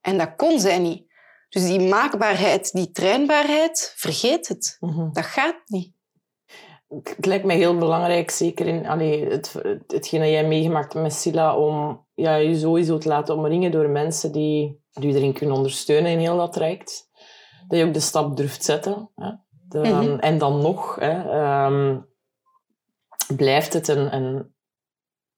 En 0.00 0.18
dat 0.18 0.36
kon 0.36 0.60
zij 0.60 0.78
niet. 0.78 1.12
Dus 1.48 1.64
die 1.64 1.80
maakbaarheid, 1.80 2.72
die 2.72 2.90
trainbaarheid, 2.90 3.92
vergeet 3.96 4.48
het. 4.48 4.76
Mhm. 4.80 5.12
Dat 5.12 5.24
gaat 5.24 5.62
niet. 5.66 5.92
Het 7.02 7.26
lijkt 7.26 7.44
mij 7.44 7.56
heel 7.56 7.78
belangrijk, 7.78 8.30
zeker 8.30 8.66
in 8.66 8.86
allee, 8.86 9.26
het, 9.28 9.52
het, 9.52 9.92
hetgeen 9.92 10.20
dat 10.20 10.28
jij 10.28 10.46
meegemaakt 10.46 10.92
hebt 10.92 11.04
met 11.04 11.14
Silla, 11.14 11.56
om 11.56 12.04
ja, 12.14 12.34
je 12.34 12.58
sowieso 12.58 12.98
te 12.98 13.08
laten 13.08 13.34
omringen 13.34 13.70
door 13.70 13.88
mensen 13.88 14.32
die, 14.32 14.82
die 14.90 15.12
je 15.12 15.16
erin 15.16 15.32
kunnen 15.32 15.56
ondersteunen 15.56 16.10
in 16.10 16.18
heel 16.18 16.36
dat 16.36 16.52
traject. 16.52 17.08
Dat 17.68 17.78
je 17.78 17.84
ook 17.84 17.94
de 17.94 18.00
stap 18.00 18.36
durft 18.36 18.64
zetten. 18.64 19.10
Hè. 19.14 19.32
Mhm. 19.78 20.18
En 20.18 20.38
dan 20.38 20.60
nog 20.60 20.96
hè, 20.96 21.30
ehm, 21.30 21.98
blijft 23.36 23.72
het 23.72 23.88
een, 23.88 24.14
een, 24.14 24.54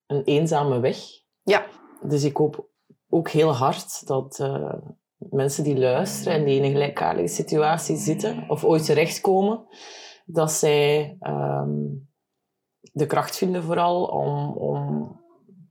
een 0.06 0.22
eenzame 0.24 0.80
weg. 0.80 0.96
Ja, 1.42 1.66
Dus 2.02 2.24
ik 2.24 2.36
hoop 2.36 2.68
ook 3.08 3.28
heel 3.28 3.54
hard 3.54 4.06
dat 4.06 4.38
eh, 4.38 4.74
mensen 5.18 5.64
die 5.64 5.78
luisteren 5.78 6.32
en 6.32 6.44
die 6.44 6.56
in 6.56 6.64
een 6.64 6.70
gelijkaardige 6.70 7.28
situatie 7.28 7.96
zitten 7.96 8.44
of 8.48 8.64
ooit 8.64 8.84
terechtkomen, 8.84 9.66
dat 10.24 10.52
zij 10.52 11.16
ehm, 11.20 11.80
de 12.80 13.06
kracht 13.06 13.36
vinden 13.36 13.62
vooral 13.62 14.04
om, 14.04 14.56
om 14.56 15.20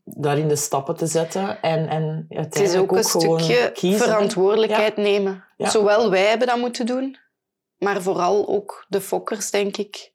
daarin 0.04 0.48
de 0.48 0.56
stappen 0.56 0.96
te 0.96 1.06
zetten 1.06 1.62
en, 1.62 1.88
en 1.88 2.26
het 2.30 2.60
is 2.60 2.76
ook 2.76 2.92
een 2.92 3.04
stukje 3.04 3.72
kiezen. 3.74 4.08
verantwoordelijkheid 4.08 4.98
nemen. 4.98 5.44
Ja. 5.58 5.70
Zowel 5.70 6.10
wij 6.10 6.26
hebben 6.26 6.48
dat 6.48 6.58
moeten 6.58 6.86
doen, 6.86 7.18
maar 7.78 8.02
vooral 8.02 8.48
ook 8.48 8.86
de 8.88 9.02
fokkers, 9.02 9.52
denk 9.52 9.78
ik. 9.78 10.12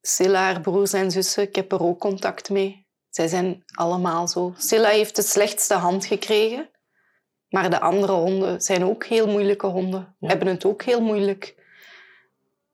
Silla, 0.00 0.40
haar 0.40 0.60
broers 0.60 0.92
en 0.92 1.10
zussen, 1.10 1.42
ik 1.42 1.54
heb 1.54 1.72
er 1.72 1.82
ook 1.82 1.98
contact 1.98 2.50
mee. 2.50 2.88
Zij 3.08 3.28
zijn 3.28 3.62
allemaal 3.74 4.28
zo. 4.28 4.54
Silla 4.56 4.88
heeft 4.88 5.16
de 5.16 5.22
slechtste 5.22 5.74
hand 5.74 6.06
gekregen, 6.06 6.70
maar 7.48 7.70
de 7.70 7.80
andere 7.80 8.12
honden 8.12 8.60
zijn 8.60 8.84
ook 8.84 9.04
heel 9.04 9.26
moeilijke 9.26 9.66
honden. 9.66 10.16
Ja. 10.18 10.28
Hebben 10.28 10.48
het 10.48 10.64
ook 10.64 10.82
heel 10.82 11.00
moeilijk. 11.00 11.59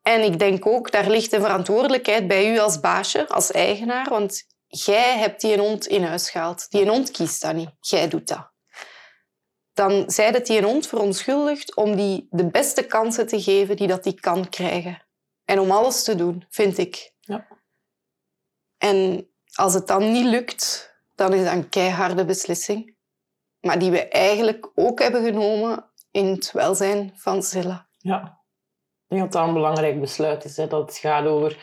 En 0.07 0.23
ik 0.23 0.39
denk 0.39 0.67
ook, 0.67 0.91
daar 0.91 1.11
ligt 1.11 1.31
de 1.31 1.41
verantwoordelijkheid 1.41 2.29
bij 2.29 2.53
u 2.53 2.59
als 2.59 2.81
baasje, 2.81 3.29
als 3.29 3.51
eigenaar, 3.51 4.09
want 4.09 4.45
jij 4.67 5.19
hebt 5.19 5.41
die 5.41 5.53
een 5.53 5.59
hond 5.59 5.87
in 5.87 6.03
huis 6.03 6.31
gehaald. 6.31 6.71
Die 6.71 6.83
een 6.83 6.89
hond 6.89 7.11
kiest 7.11 7.43
dat 7.43 7.55
niet. 7.55 7.71
Jij 7.81 8.09
doet 8.09 8.29
dat. 8.29 8.51
Dan 9.73 10.11
zij 10.11 10.33
dat 10.33 10.47
die 10.47 10.59
een 10.59 10.65
hond 10.65 10.87
verontschuldigt 10.87 11.77
om 11.77 11.97
die 11.97 12.27
de 12.31 12.51
beste 12.51 12.83
kansen 12.87 13.27
te 13.27 13.43
geven 13.43 13.77
die 13.77 13.87
dat 13.87 14.03
die 14.03 14.21
kan 14.21 14.49
krijgen. 14.49 15.07
En 15.45 15.61
om 15.61 15.71
alles 15.71 16.03
te 16.03 16.15
doen, 16.15 16.47
vind 16.49 16.79
ik. 16.79 17.13
Ja. 17.21 17.47
En 18.79 19.29
als 19.55 19.75
het 19.75 19.87
dan 19.87 20.13
niet 20.13 20.27
lukt, 20.27 20.95
dan 21.15 21.33
is 21.33 21.45
dat 21.45 21.53
een 21.53 21.69
keiharde 21.69 22.25
beslissing. 22.25 22.97
Maar 23.61 23.79
die 23.79 23.91
we 23.91 24.09
eigenlijk 24.09 24.71
ook 24.75 25.01
hebben 25.01 25.25
genomen 25.25 25.91
in 26.11 26.27
het 26.27 26.53
welzijn 26.53 27.13
van 27.15 27.43
Zilla. 27.43 27.89
Ja. 27.99 28.45
Ik 29.09 29.17
denk 29.17 29.23
dat 29.23 29.33
dat 29.33 29.49
een 29.49 29.55
belangrijk 29.55 30.01
besluit 30.01 30.45
is. 30.45 30.57
Hè? 30.57 30.67
Dat 30.67 30.89
het 30.89 30.99
gaat 30.99 31.27
over 31.27 31.59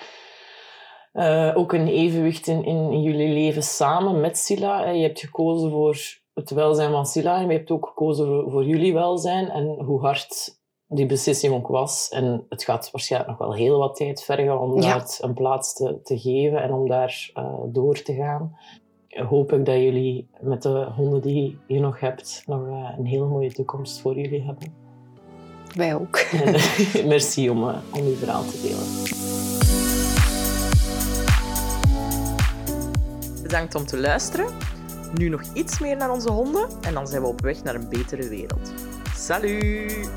eh, 1.14 1.52
ook 1.56 1.74
een 1.74 1.88
evenwicht 1.88 2.48
in, 2.48 2.64
in, 2.66 3.02
jullie 3.02 3.34
leven 3.34 3.64
samen 3.64 4.20
met 4.22 4.38
Silla. 4.38 4.84
hè. 4.84 4.90
Je 4.90 5.02
hebt 5.02 5.20
gekozen 5.20 5.72
voor 5.72 5.98
het 6.34 6.50
welzijn 6.50 6.92
van 6.92 7.06
Silla 7.06 7.38
en 7.38 7.48
je 7.48 7.54
hebt 7.58 7.72
ook 7.72 7.88
gekozen 7.88 8.26
voor, 8.26 8.52
voor 8.52 8.64
jullie 8.64 8.94
welzijn 8.94 9.50
en 9.50 9.66
hoe 9.84 10.00
hard 10.02 10.62
die 10.88 11.06
beslissing 11.06 11.54
ook 11.54 11.68
was. 11.68 12.10
En 12.10 12.46
het 12.50 12.64
gaat 12.64 12.92
waarschijnlijk 12.92 13.32
nog 13.32 13.40
wel 13.48 13.54
heel 13.58 13.78
wat 13.80 13.96
tijd 13.96 14.24
vergen 14.24 14.60
om 14.60 14.82
Ja. 14.82 14.94
dat 14.94 15.20
een 15.22 15.34
plaats 15.34 15.74
te, 15.74 16.00
te 16.04 16.20
geven 16.20 16.62
en 16.62 16.74
om 16.74 16.88
daar 16.88 17.30
eh, 17.34 17.54
door 17.66 18.02
te 18.02 18.14
gaan. 18.14 18.58
Hoop 19.10 19.52
ik 19.54 19.66
dat 19.66 19.76
jullie 19.76 20.30
met 20.42 20.62
de 20.62 20.88
honden 20.96 21.22
die 21.22 21.58
je 21.68 21.80
nog 21.80 22.00
hebt 22.00 22.44
nog 22.46 22.68
eh, 22.68 22.94
een 22.98 23.06
hele 23.06 23.26
mooie 23.26 23.54
toekomst 23.54 24.02
voor 24.02 24.16
jullie 24.16 24.42
hebben. 24.42 24.83
Wij 25.76 25.96
ook. 25.96 26.18
En, 26.18 26.56
merci 27.08 27.50
om, 27.50 27.70
eh, 27.70 27.76
om 27.90 28.06
uw 28.06 28.16
verhaal 28.16 28.46
te 28.46 28.62
delen. 28.62 28.88
Bedankt 33.42 33.76
om 33.76 33.86
te 33.86 33.98
luisteren. 33.98 34.48
Nu 35.14 35.30
nog 35.30 35.42
iets 35.54 35.80
meer 35.80 35.98
naar 35.98 36.12
onze 36.12 36.32
honden 36.32 36.68
en 36.82 36.94
dan 36.94 37.08
zijn 37.08 37.22
we 37.22 37.28
op 37.28 37.42
weg 37.42 37.64
naar 37.64 37.76
een 37.76 37.90
betere 37.90 38.30
wereld. 38.30 38.72
Salut! 39.16 40.10